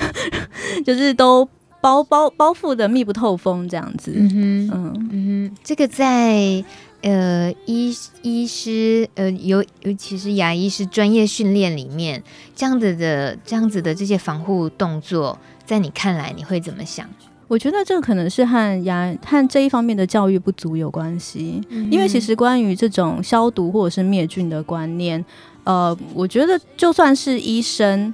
[0.86, 1.48] 就是都
[1.82, 4.14] 包包包覆的密不透风这样子。
[4.16, 6.64] 嗯哼，嗯嗯，这个在
[7.02, 12.22] 呃医医师呃尤尤其是牙医师专业训练里面，
[12.56, 17.08] 这样子的这样子的这些防护动作，在你看来你会怎么想？
[17.50, 25.26] 我觉得这个可能是和牙和这一方面的教育不足有关系，嗯、因为其实关于这种消毒或者是灭菌的观念，
[25.64, 28.14] 呃，我觉得就算是医生，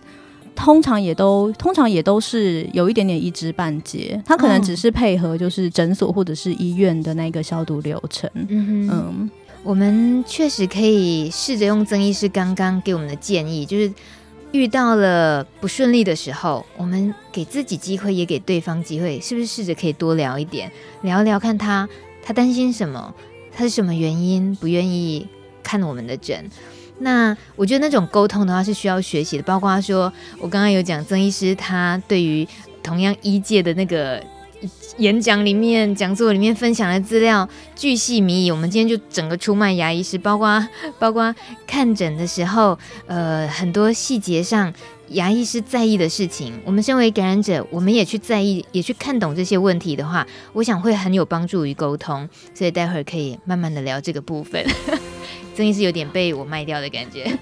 [0.56, 8.30] 通常也都通常也都是有一点点一知半解，他可能只是配合就是诊所或者是医院的那个消毒流程。
[8.48, 9.30] 嗯，嗯，
[9.63, 13.91] 我们确实可以试着用曾医师刚刚给我们的建议，就是。
[14.56, 21.88] 遇到了不顺利的时候，我们给自己机会，也给对方机会，是不是试着可以多聊一点，聊聊看他
[22.24, 23.13] 他担心什么，
[23.56, 25.28] 他是什么原因不愿意
[25.62, 26.50] 看我们的诊？
[27.00, 32.48] 那我觉得那种沟通的话是需要学习的，包括他说我刚刚有讲曾医师，他对于
[32.82, 34.24] 同样医界的那个。
[34.98, 41.34] 演讲里面、讲座里面分享的资料巨细靡遗，我们今天就整个出卖牙医师，包括 包括
[41.68, 44.74] 看诊的时候，呃，很多细节上
[45.10, 52.28] 牙医师在意的事情，我们身为感染者，我们也去在意，也去看懂这些问题的话，我想会很有帮助于沟通。
[52.54, 54.65] 所以待会儿可以慢慢的聊这个部分。
[55.56, 57.38] 曾医师有点被我卖掉的感觉。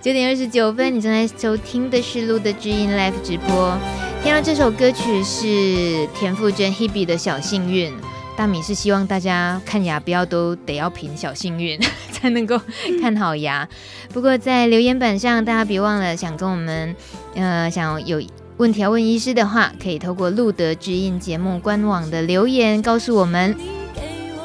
[0.00, 3.78] 九点二十九分，你正在收听的是路的知音 Live 直播。
[4.22, 7.92] 听到这首歌曲是田馥甄 Hebe 的小幸运，
[8.36, 11.78] 大米是希望大家看牙不要都得要凭小幸运
[12.12, 12.58] 才能够
[13.00, 13.68] 看好牙。
[14.12, 16.94] 不过在留言板上，大家别忘了想跟我们，
[17.34, 18.22] 呃，想有
[18.58, 23.56] 问题要问医师的话，可以透过路德之音节目官网的留言告诉我们。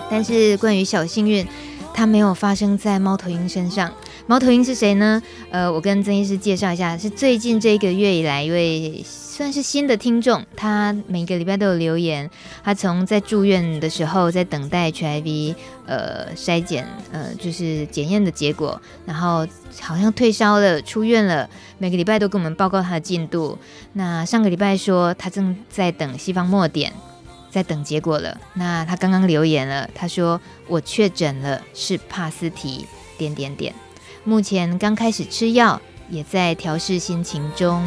[0.09, 1.45] 但是关于小幸运，
[1.93, 3.93] 它没有发生在猫头鹰身上。
[4.25, 5.21] 猫头鹰是谁呢？
[5.51, 9.05] 呃，我跟曾医师介绍一下，是最近这个月以来一位
[9.38, 12.28] 算是新的听众，他每个礼拜都有留言。
[12.63, 15.54] 他从在住院的时候，在等待 HIV
[15.86, 19.47] 呃筛检呃就是检验的结果，然后
[19.80, 21.47] 好像退烧了，出院了，
[21.78, 23.60] 每个礼拜都跟我们报告他的进度。
[23.93, 26.91] 那上个礼拜说他正在等西方墨点，
[27.52, 28.36] 在等结果了。
[28.56, 32.88] 那他刚刚留言了，他说我确诊了，是帕斯提
[33.19, 33.71] 点点点。
[34.23, 37.86] 目前刚开始吃药，也在调试心情中。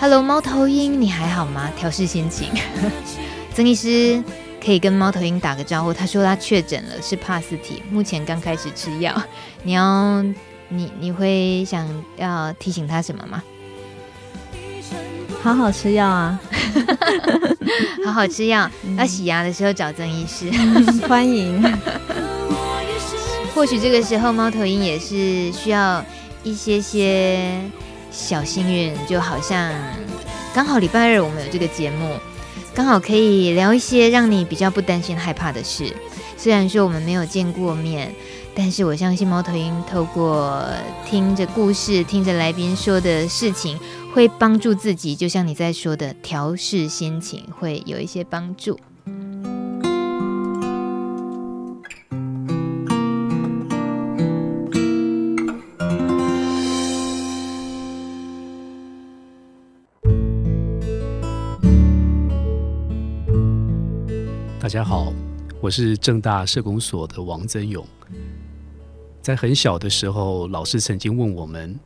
[0.00, 1.70] Hello，猫头鹰，你还好吗？
[1.76, 2.48] 调试心情。
[3.54, 4.22] 曾医师
[4.64, 5.94] 可以跟猫头鹰打个招呼。
[5.94, 9.14] 他说他确诊了，是帕斯提，目前刚开始吃药。
[9.62, 10.22] 你要，
[10.68, 11.86] 你你会想
[12.16, 13.42] 要提醒他什么吗？
[15.42, 16.40] 好好吃药啊，
[18.04, 18.68] 好好吃药。
[18.96, 20.50] 要洗牙的时候找曾医师，
[21.06, 21.62] 欢迎。
[23.54, 26.04] 或许这个时候，猫头鹰也是需要
[26.44, 27.60] 一些些
[28.12, 29.72] 小幸运，就好像
[30.54, 32.16] 刚好礼拜二我们有这个节目，
[32.74, 35.92] 刚好可以聊一些让你比较不担心害怕的事。
[36.36, 38.14] 虽然说我们没有见过面，
[38.54, 40.62] 但是我相信猫头鹰透过
[41.08, 43.78] 听着故事、听着来宾说的事情，
[44.12, 48.78] 会帮助自己，就像你在说的调试心情，会有一些帮助。
[64.74, 65.12] 大家好，
[65.60, 67.86] 我是正大社工所的王增勇。
[69.22, 71.78] 在很小的时候，老师曾经问我们：“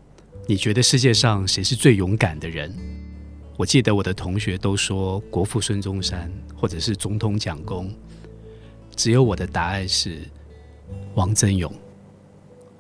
[0.49, 2.75] 你觉得世界上谁是最勇敢的人？”
[3.59, 7.95] 我记得我的同学都说国父孙中山，或者是总统蒋公。
[8.97, 10.23] 只有我的答案是
[11.15, 11.71] 王增勇。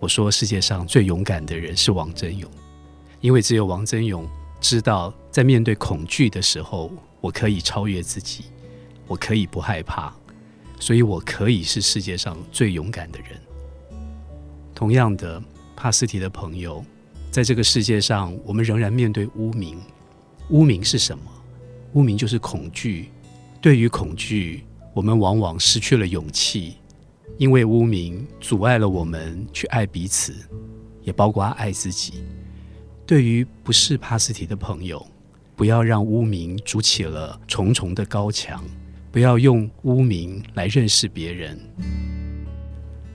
[0.00, 2.50] 我说世界上最勇敢的人是王增勇，
[3.20, 4.26] 因为只有王增勇
[4.58, 6.90] 知道，在面对恐惧的时候，
[7.20, 8.44] 我可以超越自己。
[9.08, 10.12] 我可以不害怕，
[10.78, 13.30] 所以我可以是世界上最勇敢的人。
[14.74, 15.42] 同样的，
[15.74, 16.84] 帕斯提的朋友，
[17.32, 19.76] 在这个世界上，我们仍然面对污名。
[20.50, 21.24] 污名是什么？
[21.94, 23.10] 污名就是恐惧。
[23.60, 24.62] 对于恐惧，
[24.94, 26.76] 我们往往失去了勇气，
[27.38, 30.32] 因为污名阻碍了我们去爱彼此，
[31.02, 32.22] 也包括爱自己。
[33.04, 35.04] 对于不是帕斯提的朋友，
[35.56, 38.62] 不要让污名筑起了重重的高墙。
[39.10, 41.58] 不要用污名来认识别人。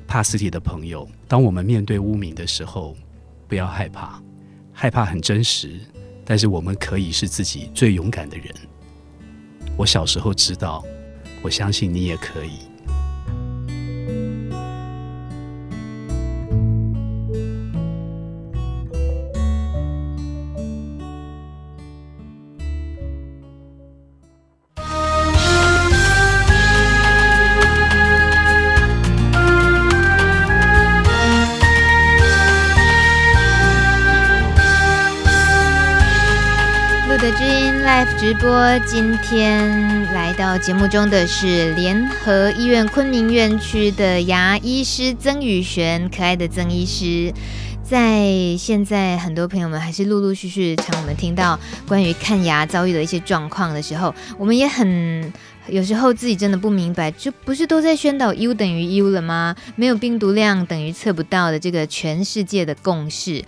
[0.08, 2.95] 帕斯提的朋友，当我们面对污名的时候，
[3.47, 4.21] 不要害怕，
[4.71, 5.79] 害怕很真实，
[6.25, 8.47] 但是我们可以是自己最勇敢的人。
[9.77, 10.84] 我小时候知道，
[11.41, 12.60] 我相信你也可以。
[38.36, 47.34] 播今天来到节目中的是联合医院昆明院区的牙医师曾宇璇，可爱的曾医师。
[47.84, 55.32] 在现在很多朋友们还是陆陆续续常我们听到关于看牙遭遇的一些状况的时候，我们也很
[55.67, 59.56] 有时候自己真的不明白，就不是都在宣导 U 等于 U 了吗？
[59.76, 63.43] 没有病毒量等于测不到的这个全世界的共识。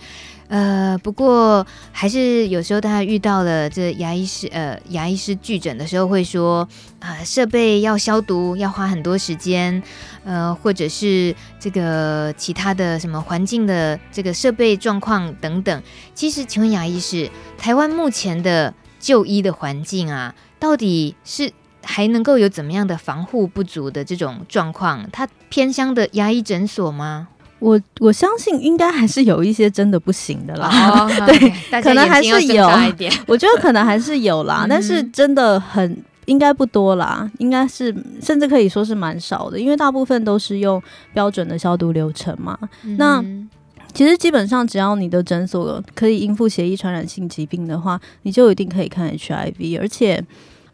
[0.48, 6.68] 呃，不过还是有时候大家遇到了这牙医师，呃，牙医师拒诊的时候会说，
[7.00, 9.82] 啊、设备要消毒，要花很多时间，
[10.24, 15.82] 呃，或者是这个其他的什么环境的这个设备状况等等。
[16.14, 17.28] 其实，请问牙医师，
[17.58, 25.08] 台湾目前的就医的环境啊，到底是还能够有怎么样的防护不足的这种状况？
[25.10, 27.28] 它偏乡的牙医诊所吗？
[27.58, 32.68] 我我相信应该还是有一些真的不行的啦，哦、 对可能还是有，
[33.26, 40.82] 我觉得可能还是有啦，但是真的很应该不多啦，应该是甚至可以说是蛮少的，因为大部分都是用
[41.14, 42.58] 标准的消毒流程嘛。
[42.84, 43.24] 嗯、那
[43.94, 50.22] 其实基本上只要你的诊所可以应付协议传染性疾病的话，你就一定可以看 HIV，而且。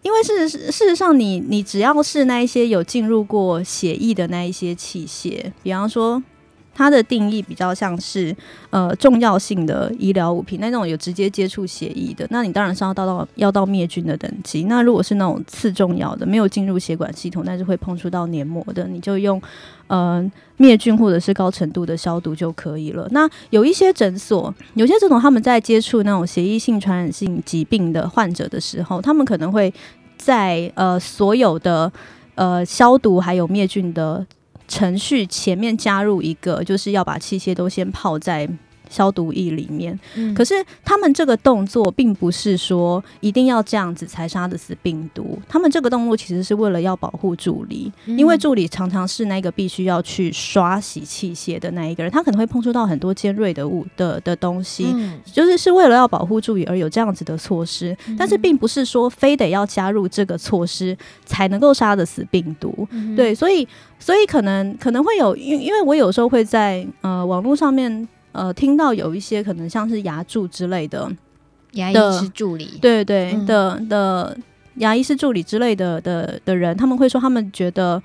[0.03, 6.21] 因为事实事实上你，你你只要是那一些有进入过血液的那一些器械，比方说。
[6.75, 8.35] 它的定义比较像是
[8.71, 14.65] 呃重要性的医疗物品，那种有直接接触血液的，那你当然是要到到要到灭菌的等级。
[14.65, 19.41] 那如果是那种次重要的，没有进入血管系统，但是会碰触到黏膜的，你就用
[19.87, 23.07] 呃灭菌或者是高程度的消毒就可以了。
[23.11, 29.73] 那有一些诊所，有些诊所他们在接触那种血液性传染性疾病的患者的时候，他们可能会
[30.17, 31.93] 在呃所有的
[32.35, 34.27] 呃消毒还有灭菌的。
[34.73, 38.49] 程序前面加入一个，就是要把器械都先泡在
[38.93, 45.41] 消毒液里面，嗯，可是他们这个动作并不是说一定要这样子才杀得死病毒。
[45.49, 62.87] 他们这个动作其实是为了要保护助理，嗯，因为助理常常是那个必须要去刷洗器械的那一个人，他可能会碰触到很多尖锐的物的的东西，嗯，就是是为了要保护助理而有这样子的措施，嗯，但是并不是说非得要加入这个措施才能够杀得死病毒。
[62.91, 63.67] 嗯，对，所以
[63.99, 68.07] 所以可能可能会有，因因为我有时候会在呃网络上面。
[68.33, 71.11] 呃，听到有一些可能像是牙助之类的，
[71.73, 74.37] 牙医师助理，对对，对的的
[74.77, 78.03] 牙医师助理之类的的的人，他们会说，他们觉得，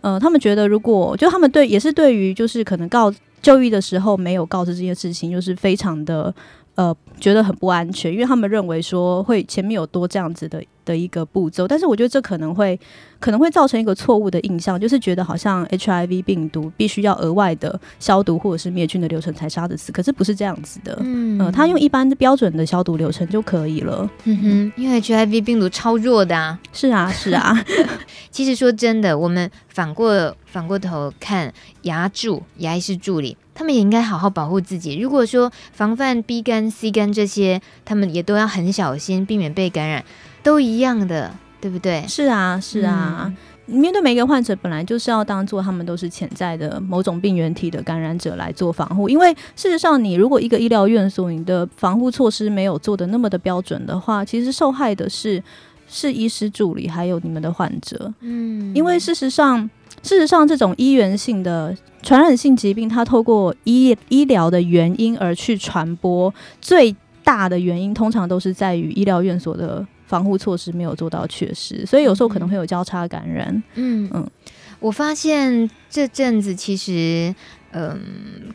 [0.00, 6.32] 呃，他们觉得如果就他们对也是对于就是可能告就医的时候没有告知这件事情，就是非常的
[6.74, 10.62] 呃觉得很不安全，因为他们认为说会前面有多这样子的。
[10.84, 12.78] 的一个步骤，但是我觉得这可能会
[13.18, 20.98] 可能会造成一个错误的印象，就是觉得好像 HIV 病毒必须要额外的消毒或者是灭菌的流程才杀得死，可是不是这样子的。
[21.00, 24.06] 嗯，呃，他用一般的标准的消毒流程就可以了。
[24.24, 26.60] 嗯哼，因为 HIV 病毒超弱的啊。
[26.74, 27.56] 是啊，是啊。
[28.30, 31.50] 其实说真的，我们反过反过头看
[31.84, 34.98] 牙助、牙医师助理，他们也应该好好保护自己。
[34.98, 40.04] 如果说防范 B 肝、C 肝这些，他们也都要很小心，避免被感染。
[40.42, 42.04] 都一样的，对不对？
[42.06, 43.32] 是啊，是啊。
[43.66, 49.08] 嗯、面对每一个患者，本来就是要当做他们都是潜在的某种病原体的感染者来做防护。
[49.08, 55.42] 因为事实上，你如果一个医疗院所你的防护措施没有做的那么的标准的话，其实受害的是
[55.88, 58.12] 是医师助理还有你们的患者。
[58.20, 59.70] 嗯，因为事实上，
[60.04, 69.84] 事实上这种医源性的传染性疾病，它透过医医疗的原因而去传播，最大的原因通常都是在于医疗院所的。
[70.06, 73.50] 防护措施没有做到确实，所以有时候可能会有交叉感染。
[73.74, 74.30] 嗯嗯，
[74.78, 77.34] 我发现这阵子其实，
[77.72, 77.98] 嗯，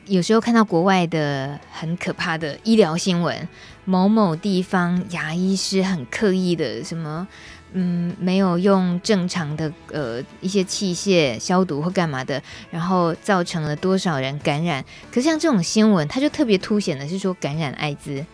[0.05, 3.35] 有时候看到国外的很可怕的医疗新闻，
[3.83, 7.27] 某某地方牙医师很刻意的什么，
[7.73, 14.83] 嗯，没有用正常的呃一些器械消毒或干嘛的，然后造成了多少人感染。
[15.11, 18.25] 可是像这种新闻，它就特别凸显的是说感染艾滋。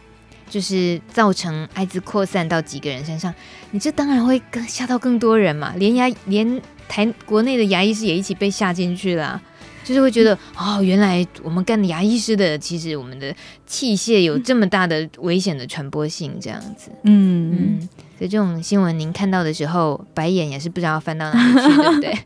[0.47, 3.33] 就是造成艾滋扩散到几个人身上，
[3.71, 9.41] 你这当然会更吓到更多人嘛，连牙连台国内的牙医师也一起被吓进去了，
[9.83, 17.89] 就是会觉得哦，原来我们干的牙医师的，其实我们的器械有这么大的危险的传播性，这样子，嗯嗯。
[18.17, 22.17] 所以这种新闻您看到的时候，白眼也是不知道翻到哪里去， 对不对？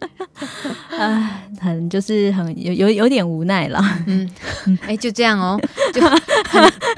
[0.97, 3.83] 啊，很就是很有有有点无奈了。
[4.05, 4.29] 嗯，
[4.85, 5.59] 哎，就这样哦，
[5.93, 6.01] 就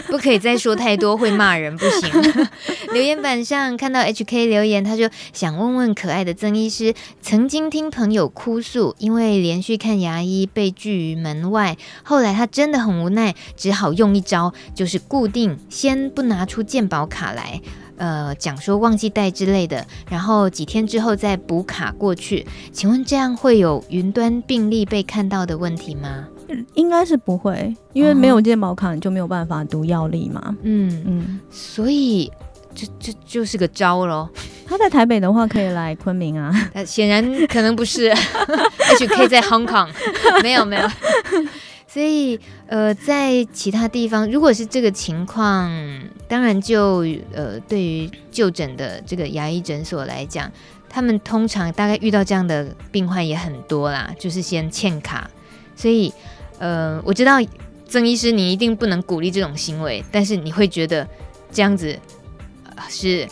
[0.08, 2.48] 不可以再说太多，会骂人，不行。
[2.94, 17.62] 留言板上看到 HK 留言，他说想问问可爱的曾医师，曾经听朋友哭诉，因为连续看牙医被拒于门外，后来他真的很无奈，只好用一招，就是固定先不拿出健保卡来。
[18.02, 22.44] 呃，讲说忘记带之类的，然后几天之后再补卡过去。
[22.72, 26.26] 请问这样会有云端病例被看到的问题吗？
[26.74, 30.58] 应该是不会，因为没有健保卡你就没有办法读药历嘛。
[30.64, 32.32] 嗯嗯，所以
[32.74, 34.28] 这这就是个招喽。
[34.66, 36.52] 他在台北的话可以来昆明啊，
[36.84, 38.06] 显然可能不是，
[38.90, 39.90] 也许可以在 Hong Kong。
[40.42, 40.90] 没有没有。
[41.88, 42.40] 所以，
[42.72, 45.70] 呃，在其他地方，如果是这个情况，
[46.26, 50.50] 当然就呃，对于就诊的这个牙医诊所来讲，
[50.88, 55.30] 他们通常大概遇到这样的病患也很多啦，就是先欠卡。
[55.76, 56.14] 所以，
[56.60, 57.40] 呃，我知道
[57.90, 61.06] 曾医师你一定不能鼓励这种行为，但是你会觉得
[61.52, 62.00] 这样子，
[62.88, 63.28] 是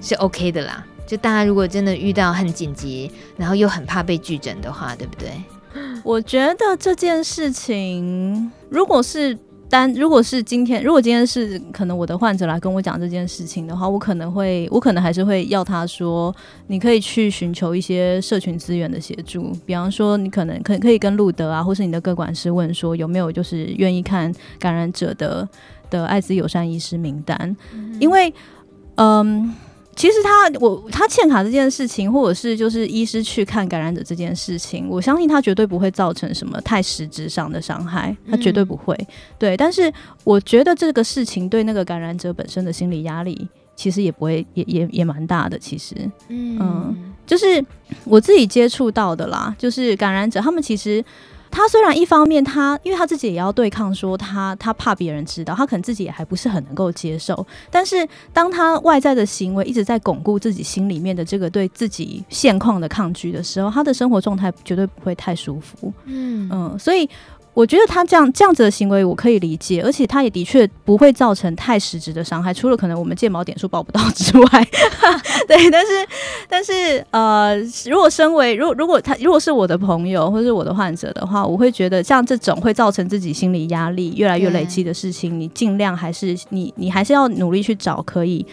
[0.00, 0.86] 是 OK 的啦。
[1.04, 5.32] 就大家如果真的遇到很紧急，然后又很怕被拒诊的话，对不对？
[6.02, 9.36] 我觉得这件事情，如果是
[9.68, 16.34] 单，如果是今天，如果今天是可能我的患者来跟我讲这件事情的话，我可能会，我可能还是会要他说，
[16.66, 25.48] 你可以去寻求一些社群资源的协助，比方说，你可能可可以跟路德啊，或是你的各管师问说，有没有就是愿意看感染者的
[25.88, 28.32] 的艾滋友善医师名单，嗯、因为，
[28.96, 29.54] 嗯。
[30.00, 38.96] 其实他我他欠卡这件事情，或者是就是医师去看感染者这件事情，我相信他绝对不会造成什么太实质上的伤害，他绝对不会。
[38.98, 39.06] 嗯、
[39.38, 39.92] 对，但是
[40.24, 43.46] 我觉得这个事情对那个感染者本身的心理压力，
[43.76, 45.58] 其实也不会，也也也蛮大的。
[45.58, 45.94] 其实，
[46.28, 47.62] 嗯，嗯，就是
[48.04, 51.04] 我自己接触到的啦，就是感染者他们其实。
[51.50, 57.46] 他虽然一方面他，因为他自己也要对抗，说他他怕别人知道，他可能自己也还不是很能够接受。
[57.70, 65.92] 但是当他外在的行为一直在巩固自己心里面的这个对自己现况的抗拒的时候，他的生活状态绝对不会太舒服。
[66.04, 67.08] 嗯嗯，所以。
[67.52, 74.68] 我觉得他这样这样子的行为我可以理解，而且他也的确不会造成太实质的伤害，除了可能我们健保点数报不到之外，
[75.48, 75.70] 对。
[75.70, 75.92] 但是
[76.48, 88.46] 但是呃，如果身为如果如果他如果是我的朋友或者是我的患者的话，我会觉得像这种会造成自己心理压力越来越累积的事情，你尽量还是你你还是要努力去找可以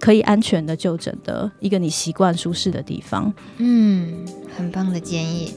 [0.00, 3.32] 可以安全的就诊的一个你习惯舒适的地方。
[3.58, 4.26] 嗯，
[4.56, 5.54] 很棒的建议。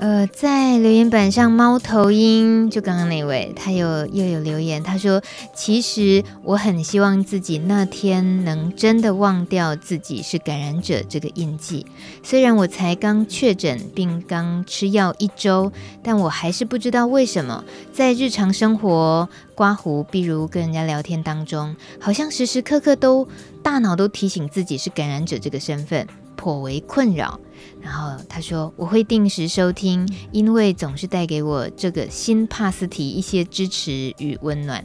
[0.00, 5.22] 呃，在留言板上，猫头鹰就刚刚那位，他有又有留言，他说
[5.54, 11.86] ：“其实我很希望自己那天能真的忘掉自己是感染者这个印记。
[12.22, 15.72] 虽然我才刚确诊并刚吃药一周，
[16.02, 23.26] 但我还是不知道为什么在日常生活刮胡，比如跟人家聊天当中，好像时时刻刻都
[23.62, 27.40] 大脑都提醒自己是感染者这个身份。”颇为困扰，
[27.84, 34.82] 然后他说：“我会定时收听，因为总是带给我这个新帕斯提一些支持与温暖。”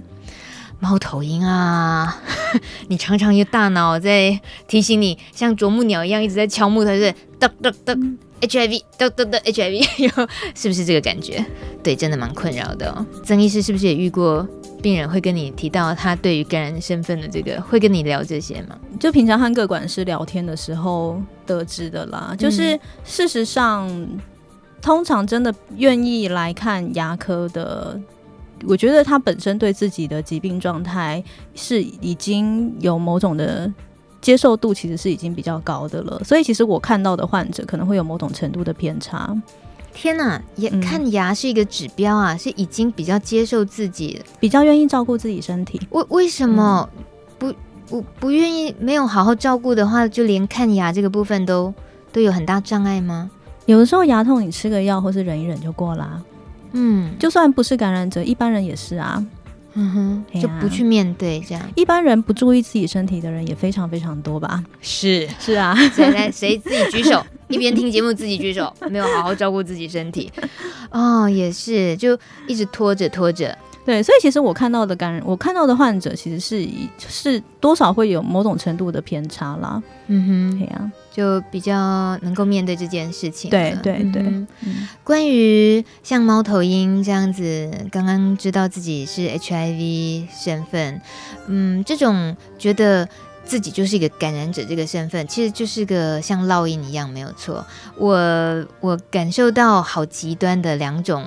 [0.82, 2.22] 猫头鹰啊，
[2.90, 7.96] 你常常有大脑在提醒你，像啄木鸟一样一直在敲木头，是哒哒哒
[8.42, 9.84] HIV，都都都 HIV，
[10.56, 11.46] 是不是这个感觉？
[11.84, 13.06] 对，真的蛮困扰的哦。
[13.24, 14.48] 曾医师是不是也遇过？
[14.82, 18.80] 病人会跟你提到他对于感染身份的这个，会跟你聊这些吗？
[18.98, 22.34] 就平常和各管师聊天的时候得知的啦。
[22.38, 24.18] 就是事实上，嗯、
[24.82, 28.00] 通常真的愿意来看牙科的，
[28.66, 31.22] 我觉得他本身对自己的疾病状态
[31.54, 33.70] 是已经有某种的
[34.22, 36.22] 接受度，其实是已经比较高的了。
[36.24, 39.36] 所以其实我看到的患者可能会有某种程度的偏差。
[39.92, 45.82] 天呐，也看牙是一个指标啊，嗯、是已经比较接受自己，比较愿意照顾自己身体。
[45.90, 46.88] 为为什么
[47.38, 47.54] 不
[47.88, 48.74] 不不愿意？
[48.80, 51.74] 没有好好照顾的话，就连看牙这个部分都
[52.14, 53.30] 都有很大障碍吗？
[53.66, 56.22] 有的时候牙痛，你吃个药或是忍一忍就过啦。
[56.74, 59.26] 嗯，就算不是感染者，一般人也是啊。
[59.74, 61.64] 嗯哼，就不去面对这样。
[61.76, 64.64] 一般人不注意自己身体的人也非常非常多吧？
[64.82, 67.26] 是是啊，谁来，谁自己举手？
[67.50, 70.32] 一边听节目自己举手，没有好好照顾自己身体。
[70.92, 72.18] 哦，也是，就
[72.48, 73.58] 一直拖着拖着。
[73.86, 76.68] 对，所以其实我看到的感染，我看到的患者其实是
[77.00, 79.82] 是多少会有某种程度的偏差啦。
[80.08, 80.92] 嗯哼，对啊。
[81.12, 83.50] 就比较能够面对这件事情。
[83.50, 84.22] 对对对。
[84.22, 91.02] 嗯嗯、关于像猫头鹰这样子，刚刚知道自己是 HIV 身份，
[91.48, 93.10] 嗯，这种觉得
[93.44, 97.66] 自己就是一个感染者这个身份，其实就是个像烙印一样，没有错。
[97.98, 101.26] 我我感受到好极端的两种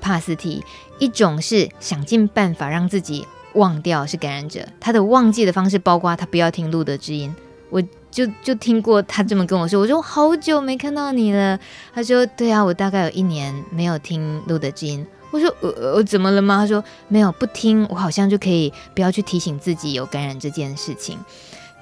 [0.00, 0.62] 帕斯提，
[0.98, 7.34] 一种是想尽办法让自己忘掉是感染者，他的忘记的方式包括他不要听路德之音。
[7.70, 7.82] 我。
[8.12, 11.58] 就就听过他这么跟我说，我说好久没看到你了。
[11.94, 15.04] 他说对啊，我大概有一年没有听露德知音。
[15.30, 16.58] 我说我我怎么了吗？
[16.58, 21.18] 他说没有，不听，我好像就可以不要去提醒自己有感染这件事情。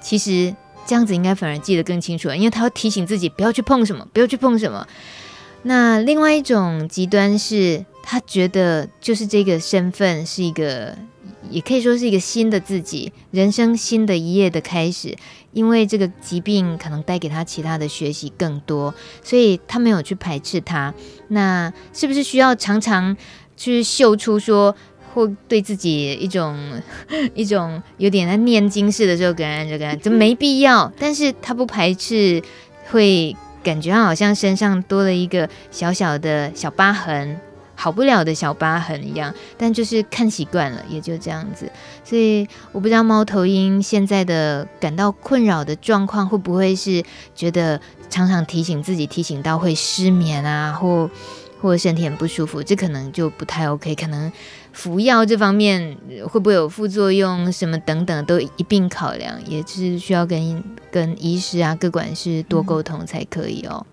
[0.01, 0.55] 其实
[0.87, 4.87] 这样子应该反而记得更清楚了，因为他要提醒自己不要去碰什么，不要去碰什么。
[5.63, 10.97] 那另外一种极端是他觉得就是这个身份是一个。
[11.49, 15.17] 也可以说是一个新的自己，人生新的一页的开始。
[15.53, 18.93] 因为这个疾病可能带给他其他的学习更多，
[19.23, 20.93] 所以他没有去排斥他。
[21.29, 23.15] 那是不是需要常常
[23.57, 24.75] 去秀出说，
[25.13, 26.81] 或对自己一种
[27.35, 30.91] 一种有点在念经式的时候感染这个，就没必要。
[30.97, 32.41] 但是他不排斥，
[32.89, 37.39] 会感觉好像身上多了一个小小的小疤痕。
[37.81, 41.67] 好不了的小疤痕一样，但就是看习惯了，也就这样子。
[42.03, 47.03] 所以我不知道猫头鹰现在的感到困扰的状况，会不会是
[47.33, 51.09] 觉得常常提醒自己，提醒到会失眠啊，或
[51.59, 53.95] 或身体很不舒服，这可能就不太 OK。
[53.95, 54.31] 可能
[54.71, 55.97] 服药这方面
[56.29, 63.83] 会不会有副作用，什么等等都一并考量，也是需要跟跟医师啊、各管事多沟通才可以哦。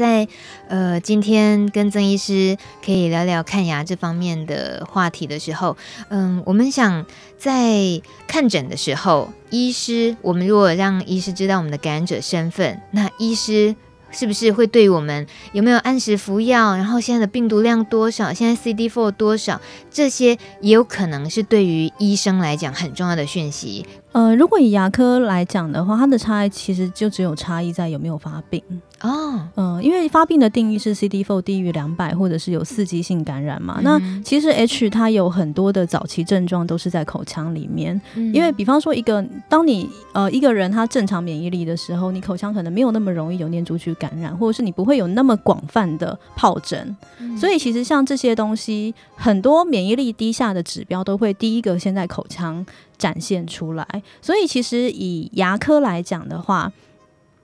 [0.00, 0.26] 在
[0.66, 5.76] 呃今天跟曾医师可以聊聊看牙这方面的话题的时候，
[6.08, 7.04] 嗯，我们想
[7.36, 13.76] 在看诊的时候，医师，我们如果让医师知道我们的感染者身份，那医师。
[14.12, 23.86] 是不是会对于我们有没有按时服药，然后现在的病毒量多少，现在 CD4 多少，这些也有可能是对于医生来讲很重要的讯息。
[24.10, 28.60] 呃，如果以牙科来讲的话，它的差异其实就只有差异在有没有发病
[29.02, 29.48] 哦。
[29.56, 33.76] 嗯、呃，因为发病的定义是 CD4 低于两百，或者是有刺激性感染嘛。
[33.78, 38.00] 嗯、那其实 H 它有很多的早期症状都是在口腔里面。
[38.14, 46.96] 嗯、因为比方说一个，当你呃一个人他正常免疫力的时候，你口腔可能没有那么容易有念珠菌感染，或者是你不会有那么广泛的疱疹。
[47.18, 52.64] 嗯、所以其实像这些东西，很多免疫力低下的指标都会第一个先在口腔。
[53.00, 56.70] 展现出来，所以其实以牙科来讲的话，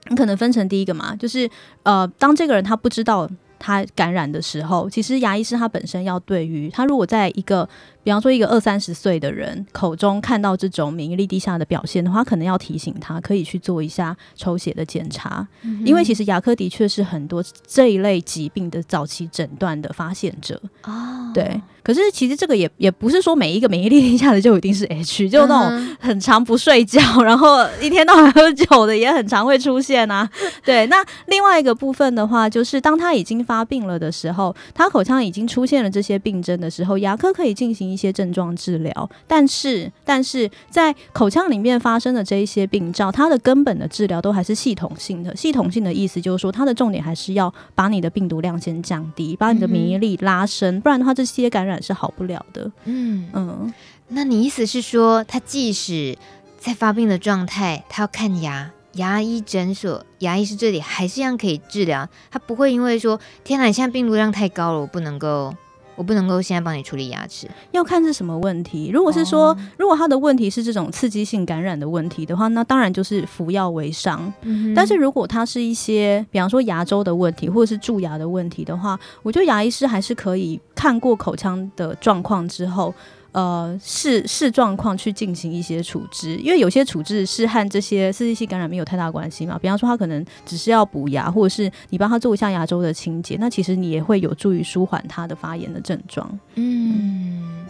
[0.09, 1.49] 你可能分成第一个嘛，就是
[1.83, 3.29] 呃，当这个人他不知道
[3.59, 7.67] 他感染的时候，其实牙医师他本身要对于他如果在一个。
[8.07, 20.57] 比方说，一个二三十岁的人口中看到这种免疫力低下的表现的话，可能要提醒他可以去做一下抽血的检查，嗯、因为其实牙科的确是很多这一类疾病的早期诊断的发现者。
[20.83, 21.61] 哦，对。
[21.83, 30.29] 可是其实这个也也不是说每一个免疫力低下的就一定是 H，就那种很常不睡觉，然后一天到晚喝酒的也很常会出现啊。
[30.65, 30.85] 对。
[30.87, 30.97] 那
[31.27, 45.35] 另外一个部分的话，就是当他已经发病了的时候，他口腔已经出现了这些病症的时候，牙科可以进行一些症状治疗，但是但是在口腔里面发生的这一些病灶，它的根本的治疗都还是系统性的。
[45.35, 52.71] 系统性的意思就是说，它的重点还是要把你的病毒量先降低，把你的免疫力拉升，嗯、不然的话，这些感染是好不了的。
[52.85, 53.73] 嗯嗯，
[54.09, 56.15] 那你意思是说，他即使
[56.59, 65.55] 在发病的状态，他要看牙，牙医诊所牙医是这里还是一样可以治疗，他不会因为说，天哪，你现在病毒量太高了，我不能够。
[65.97, 68.89] 我不能够现在帮你处理牙齿，要看是什么问题。
[68.93, 74.31] 如果是说，哦、如果他的问题是这种刺激性感染的问题的话，那当然就是服药为上。
[74.43, 82.93] 嗯、但是如果他是一些，比方说牙周的问题或者是蛀牙的问题的话，我觉得牙医师还是可以看过口腔的状况之后。
[83.33, 89.59] 呃，视视状况去进行一些处置，因为有些处置是和这些刺激性感染没有太大关系嘛。
[89.61, 96.39] 比方说，他可能只是要补牙，或者是你帮他做一下牙周的清洁，那其实你也会有助于舒缓他的发炎的症状。
[96.55, 97.66] 嗯，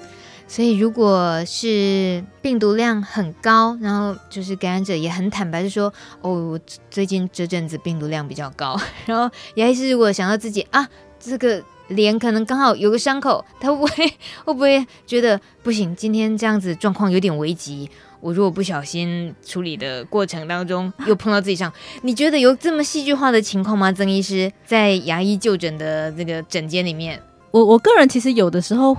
[0.47, 10.87] 所以如果是病毒量很高，然后就是感染者也很坦白就说，哦，我最近这阵子病毒量比较高， 然后牙医师如果想到自己啊，
[11.19, 11.63] 这个。
[11.89, 14.05] 脸可能刚好有个伤口，他会不会
[14.43, 15.95] 会不会觉得不行？
[15.95, 17.89] 今天这样子状况有点危急，
[18.19, 21.71] 我如果不小心处理的过程当中又碰到自己上，
[22.01, 23.89] 你觉得有这么戏剧化的情况吗？
[23.89, 27.21] 曾医师在牙医就诊的这个诊间里面。
[27.51, 28.95] 我我个人其实有的时候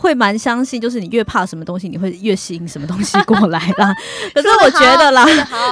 [0.00, 3.94] 会蛮相信，就是你越怕什么东西，你会越吸引什么东西过来啦。
[4.34, 5.24] 可是我觉得啦，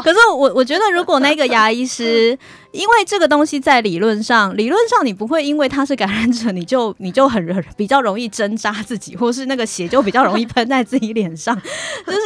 [0.04, 2.38] 可是我我觉得如果那个牙医师。
[2.72, 11.54] 因为这个东西在理论上，理论上你不会因为他是感染者，你就你就很比较容易针扎自己，或是那个血就比较容易喷在自己脸上，
[12.06, 12.18] 就是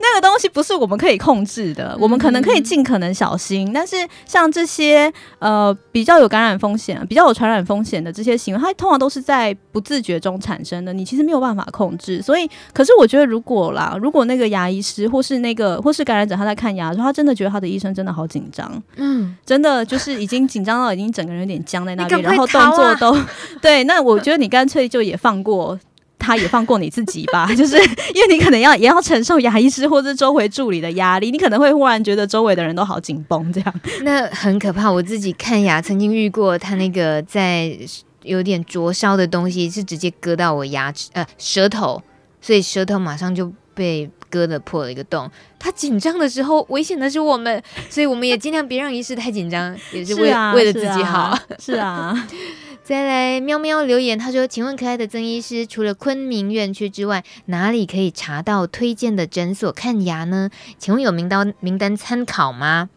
[0.00, 1.96] 那个东西不是我们可以控制的。
[2.00, 3.94] 我们可能可以尽可能小心，但是
[4.26, 12.20] 像这些呃比较有感染风险、比较有传染风险的这些行为，它通常都是在不自觉中产生的，你其实没有办法控制。
[12.20, 19.78] 所以，可是我觉得如果啦，如果那个牙医师或是那个或是感染者他在看牙的时候，他真的觉得他的医生真的好紧张，嗯，真的。
[19.88, 23.16] 就是已经紧张到已经整个人有点僵在那边，然后动作都
[23.62, 23.84] 对。
[23.84, 25.78] 那我觉得你干脆就也放过
[26.18, 27.46] 他，也放过你自己吧。
[27.56, 34.90] 就是因为你可能要也要承受牙医师或者周围助理的压力，你可能会忽然觉得周围的人都好紧绷，这样那很可怕。
[34.90, 37.74] 我自己看牙曾经遇过，他那个在
[38.22, 42.02] 有点灼烧的东西是直接割到我牙齿呃舌头，
[42.40, 44.10] 所以舌头马上就被。
[44.30, 51.34] 割的破了一个洞，他紧张的时候，危险的是我们，所以我们也尽量别让医师太紧张， 也是为为了自己好。
[51.58, 52.28] 是啊， 是啊
[52.84, 60.50] 再来喵喵留言，他说：“请问可爱的曾医师，除了昆明院区之外，哪里可以查到推荐的诊所看牙呢？
[60.78, 62.90] 请问有名单名单参考吗？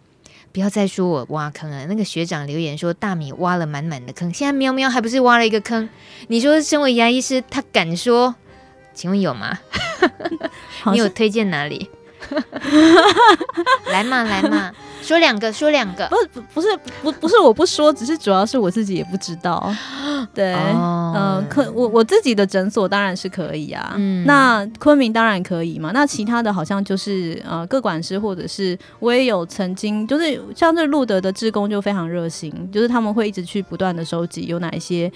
[0.54, 1.86] 不要再说我挖坑了。
[1.86, 5.90] 那个学长留言说大米挖了满满的坑，现在喵喵还不是挖了一个坑？
[6.28, 8.36] 你说身为牙医师，他敢说？
[8.94, 9.60] 请问有吗？”
[10.92, 11.90] 你有推荐哪里？
[13.92, 14.72] 来嘛来嘛！
[15.02, 16.68] 说两个，说两个，不不不是
[17.02, 19.74] 不不是我不说，只是主要是我自己也不知道。
[20.34, 23.94] 对，呃，可我我自己的诊所当然是可以啊。
[23.98, 25.92] 嗯，那昆明当然可以嘛。
[25.92, 35.12] 那其他的好像就是呃，各管师或者是我也有曾经，就是像这路德的志工就非常热心，就是他们会一直去不断的收集有哪一些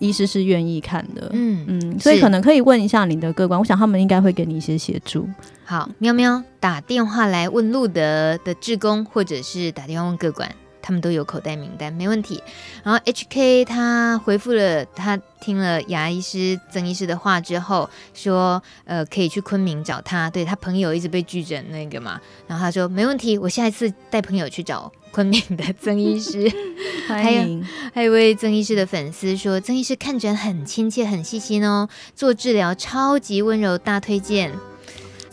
[0.00, 1.30] 医师是愿意看的。
[1.32, 5.28] 嗯嗯，所以可能可以问一下你的各管，我想他们应该会给你一些协助。
[5.70, 10.50] 好，喵喵打电话来问路德的志工，或者是打电话问各管，
[10.80, 12.42] 他们都有口袋名单，没问题。
[12.82, 26.50] 然后 HK 他回复了，他听了牙医师曾医师的话之后，说呃可以去昆明找他，对他朋友一直被拒诊那个嘛，然后他说没问题，我下一次带朋友去找昆明的曾医师。
[27.06, 27.60] 还有
[27.92, 34.50] 还有一位曾医师的粉丝说，曾医师看诊很亲切，很细心哦，做治疗超级温柔，大推荐。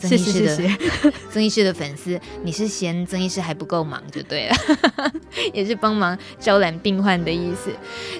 [0.08, 4.56] 曾医师的谢谢曾医师的粉丝，你是嫌曾医师还不够忙就对了，
[5.52, 7.70] 也是帮忙招揽病患的意思。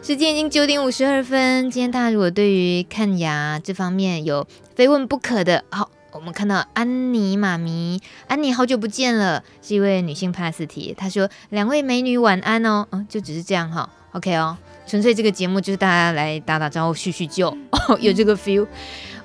[0.03, 14.57] 时间已经九点五十二分，今天大家如果对于看牙这方面有非问不可的，好，我们看到安妮妈咪，安妮好久不见了，是一位女性 pass 题，她说两位美女晚安哦，嗯，就只是这样哈，OK 哦，
[14.87, 18.67] 纯粹这个节目就是大家来打打招呼叙叙旧， 哦，有这个 feel，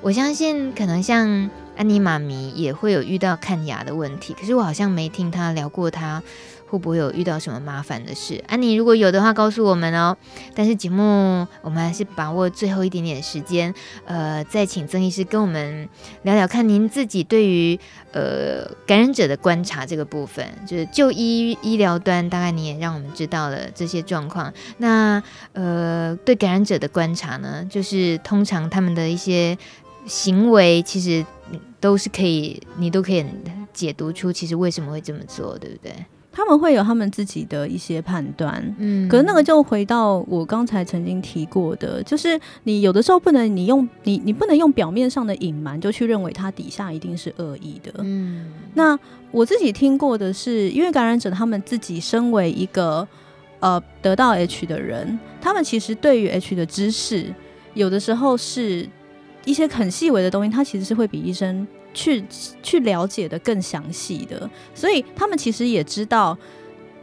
[0.02, 1.50] 我相信可能像。
[1.78, 6.22] 安妮妈咪也会有遇到看牙的问题，可是我好像没听她聊过，她
[6.68, 8.42] 会不会有遇到什么麻烦的事？
[8.48, 10.16] 安妮如果有的话，告诉我们哦。
[10.54, 13.74] 但是节目我们还是把握最后一点点时间，
[14.06, 15.90] 呃，再请曾医师跟我们
[16.24, 17.78] 聊聊看您自己对于
[18.14, 24.54] 呃感染者的观察这个部分，就是就医医疗端，大概你也让我们知道了这些状况。
[24.78, 25.22] 那
[25.54, 29.58] 呃，对感染者的观察呢，就是通常他们的一些
[30.06, 31.26] 行为，其实。
[31.80, 33.26] 都是可以，你都可以
[33.74, 35.94] 解读出其实为什么会这么做，对不对？
[36.34, 48.50] 他们会有他们自己的一些判断，嗯，可是那个就回到我刚才曾经提过的，就是你有的时候不能你用你你不能用表面上的隐瞒就去认为他底下一定是恶意的，嗯。
[48.76, 48.98] 那
[49.32, 53.06] 我自己听过的是，因为感染者他们自己身为一个
[53.60, 57.34] 呃得到 H 的人，他们其实对于 H 的知识
[57.74, 58.88] 有的时候是。
[59.46, 62.24] 一些很细微的东西，他其实是会比医生去
[62.62, 66.38] 去了解的更详细的，所以他们其实也知道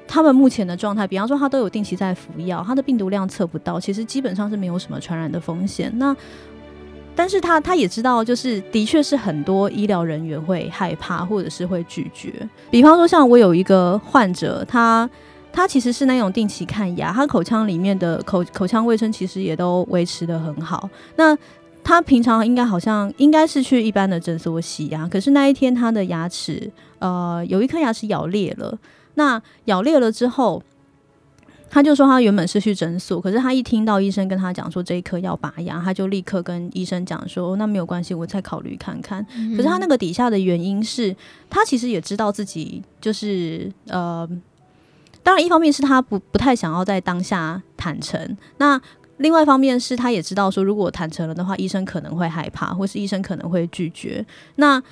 [0.06, 1.06] 他们目前的状态。
[1.06, 5.92] 比方说，他都有定期在服药，他的病毒量测不到，其实基本上是没有什么传染的风险。
[5.96, 6.16] 那
[7.14, 12.48] 但是他他也知道，就是的确是很多医疗人员会害怕或者是会拒绝。
[12.70, 15.10] 比方说，像我有一个患者，他
[15.52, 20.88] 他其实是那种定期看牙，他口腔里面的口口腔卫生其实也都维持得很好。
[21.16, 21.36] 那
[21.88, 28.78] 他平常应该好像应该是去一般的诊所洗牙，可是那一天他的牙齿呃有一颗牙齿咬裂了。
[29.14, 30.62] 那咬裂了之后，
[31.70, 39.26] 他就说他原本是去诊所，可是他一听到医生跟他讲说这一颗要拔牙，他就立刻跟医生讲说那没有关系，我再考虑看看。
[39.34, 39.56] 嗯。
[39.56, 41.16] 可是他那个底下的原因是
[41.48, 44.28] 他其实也知道自己就是呃，
[45.22, 48.36] 当然一方面是他不不太想要在当下坦诚。
[48.58, 48.78] 那
[49.18, 54.24] 另外一方面是，他也知道说，如果坦诚了的话，医生可能会害怕，或是医生可能会拒绝。
[54.56, 54.82] 那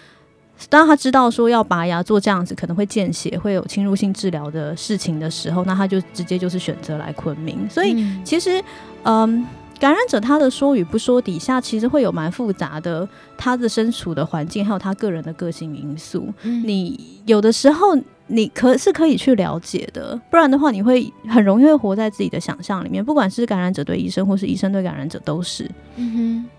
[0.68, 7.68] 当他知道说要拔牙做这样子可能会见血，会有侵入性治疗的事情的时候，那他就直接就是选择来昆明。
[7.68, 8.62] 所以其实，
[9.02, 9.46] 嗯，
[9.78, 16.32] 感染者他的说与不说底下其实会有蛮复杂的，他的身处的环境还有他个人的个性因素。
[16.42, 17.96] 你有的时候。
[18.28, 23.04] 你可是可以去了解的，不然的话，你会很容易会活在自己的想象里面。
[23.04, 25.70] 不管是感染者对医生，或是医生对感染者，都是。
[25.96, 26.50] 嗯哼。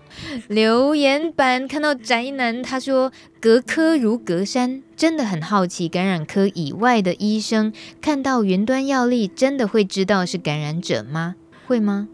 [0.48, 11.36] 留言板看到宅男，他说：“隔科如隔山，真的很好奇，感染科以外的医生看到云端药历，真的会知道是感染者吗？
[11.66, 12.08] 会吗？”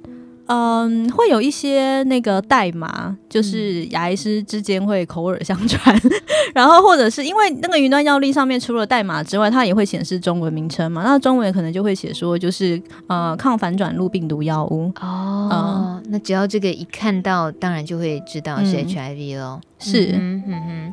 [0.47, 6.11] 嗯，会有一些那个代码，就是牙医师之间会口耳相传，嗯、
[6.55, 14.93] 然后或者是因为那个云端药历上面除了代码之外，它也会显示中文名称嘛，那中文可能就会写说就是呃抗反转录病毒药物。
[15.01, 19.61] 哦、嗯，那只要这个一看到，当然就会知道是 HIV 咯。
[19.79, 20.93] 是，嗯哼哼，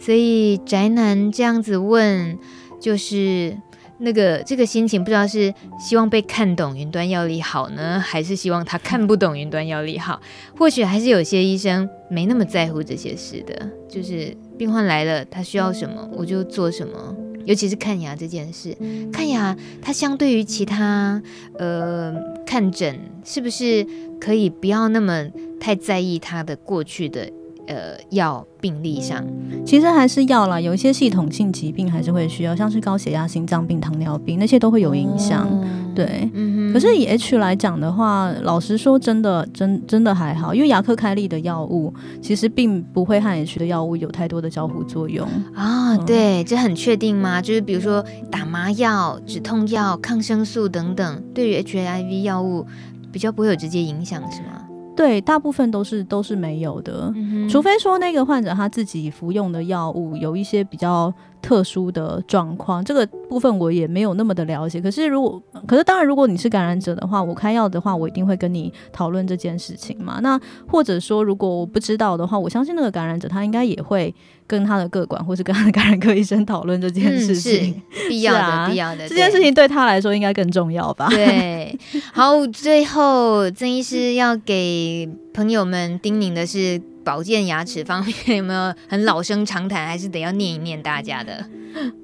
[0.00, 2.36] 所以宅男这样子问
[2.80, 3.56] 就是。
[4.00, 10.20] 那个这个心情不知道是希望被看懂云端药力好呢，还是希望他看不懂云端药力好？
[10.56, 17.14] 或许还是有些医生没那么在乎这些事的，就是病患来了，他需要什么我就做什么。
[17.46, 18.76] 尤其是看牙这件事，
[19.10, 21.20] 看牙它相对于其他
[21.58, 22.14] 呃
[22.46, 23.84] 看诊，是不是
[24.20, 25.26] 可以不要那么
[25.58, 27.28] 太在意他的过去的
[27.70, 29.24] 呃药病例上？
[29.64, 35.46] 其实还是要啦，有一些系统性疾病还是会需要，像是高血压、心脏病、糖尿病那些都会有影响。
[35.46, 35.64] 哦、
[35.94, 36.28] 对。
[36.72, 45.94] 可是以 H 来讲的话，老实说，真的真真的还好，因为牙科开立的药物其实并不会和 H 的药物有太多的交互作用啊。
[45.94, 47.40] 哦、对，这很确定吗？
[47.40, 52.66] 就是比如说打麻药、止痛药、抗生素等等，对于 HIV 药物
[53.12, 54.59] 比较不会有直接影响，是吗？
[55.00, 61.10] 对，大部分都是都是没有的，嗯、除非说那个患者他自己服用的药物有一些比较
[61.42, 64.80] 特殊的状况，这个部分我也没有那么的了解。
[64.80, 70.20] 可是如果，可是当然，如果你是感染者的话，我开药的话，我一定会跟你讨论这件事情嘛。
[70.22, 74.14] 那或者说，如果我不知道的话，我相信那个感染者他应该也会
[74.46, 79.08] 跟他的个管或是跟他的感染科医生讨论这件事情，嗯、必要的，啊、必要的。
[79.08, 81.08] 这件事情对他来说应该更重要吧？
[81.10, 81.78] 对。
[82.12, 86.80] 好，最后曾医师要给朋友们叮咛的是。
[87.04, 91.44] 保健牙齿方面 有没有很老生常谈，还是得要念一念大家的？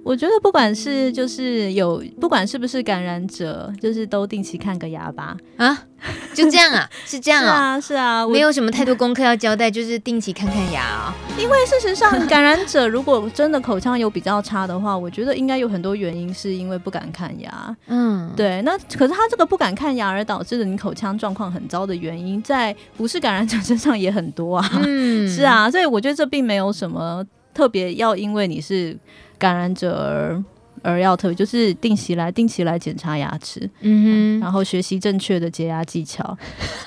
[0.05, 5.37] 我觉得不管是就是有，不管是不是感染者，就是都定期看个牙吧。
[5.57, 5.87] 啊，
[6.35, 6.89] 就这样啊？
[7.05, 7.81] 是这样啊？
[7.81, 11.15] 是啊，没有什么太多功课要交代，就是定期看看牙啊。
[11.39, 17.77] 因为事实上，感染者如果真的口腔有比较差的话， 我觉得应该有很多原因，是因为不敢看牙。
[17.87, 18.61] 嗯，对。
[18.63, 24.71] 那可是他这个不敢看牙而导致的你口腔状况很糟的原因，在不是感染者身上也很多啊。
[24.85, 27.25] 嗯， 是啊，所以我觉得这并没有什么
[27.55, 28.97] 特别要，因为你是。
[29.39, 30.43] 感染者而
[30.87, 36.37] 而要特别就是定期来定期来检查牙齿，嗯哼，然后学习正确的洁牙技巧。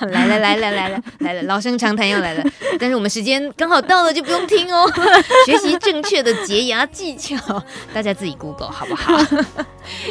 [0.00, 2.44] 来了来了来了来了，老生常谈要来了，
[2.80, 4.90] 但是我们时间刚好到了，就不用听哦。
[5.44, 9.18] 学习正确的洁牙技巧，大家自己 Google 好不好？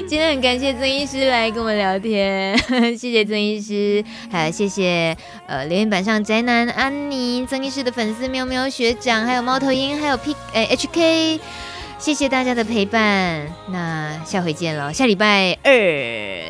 [0.07, 2.55] 今天很感谢曾医师来跟我们聊天，
[2.95, 5.17] 谢谢曾医师，还有谢谢
[5.47, 11.39] 呃留言板上宅男安妮、曾医师的粉丝喵喵学长，还有猫头鹰，还有 P 哎 HK。
[11.99, 15.71] 谢谢大家的陪伴，那下回见喽，下礼拜二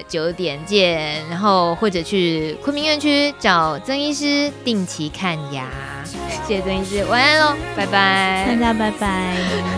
[0.07, 5.65] 九点见，然后或者去昆明院区找曾医师定期看牙。
[6.47, 9.35] 谢谢曾医师，晚安喽，拜拜，大家拜拜，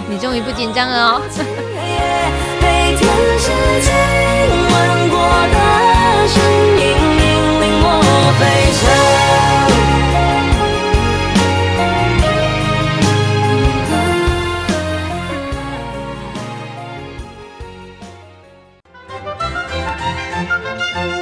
[0.09, 1.22] 你终于不紧张了哦。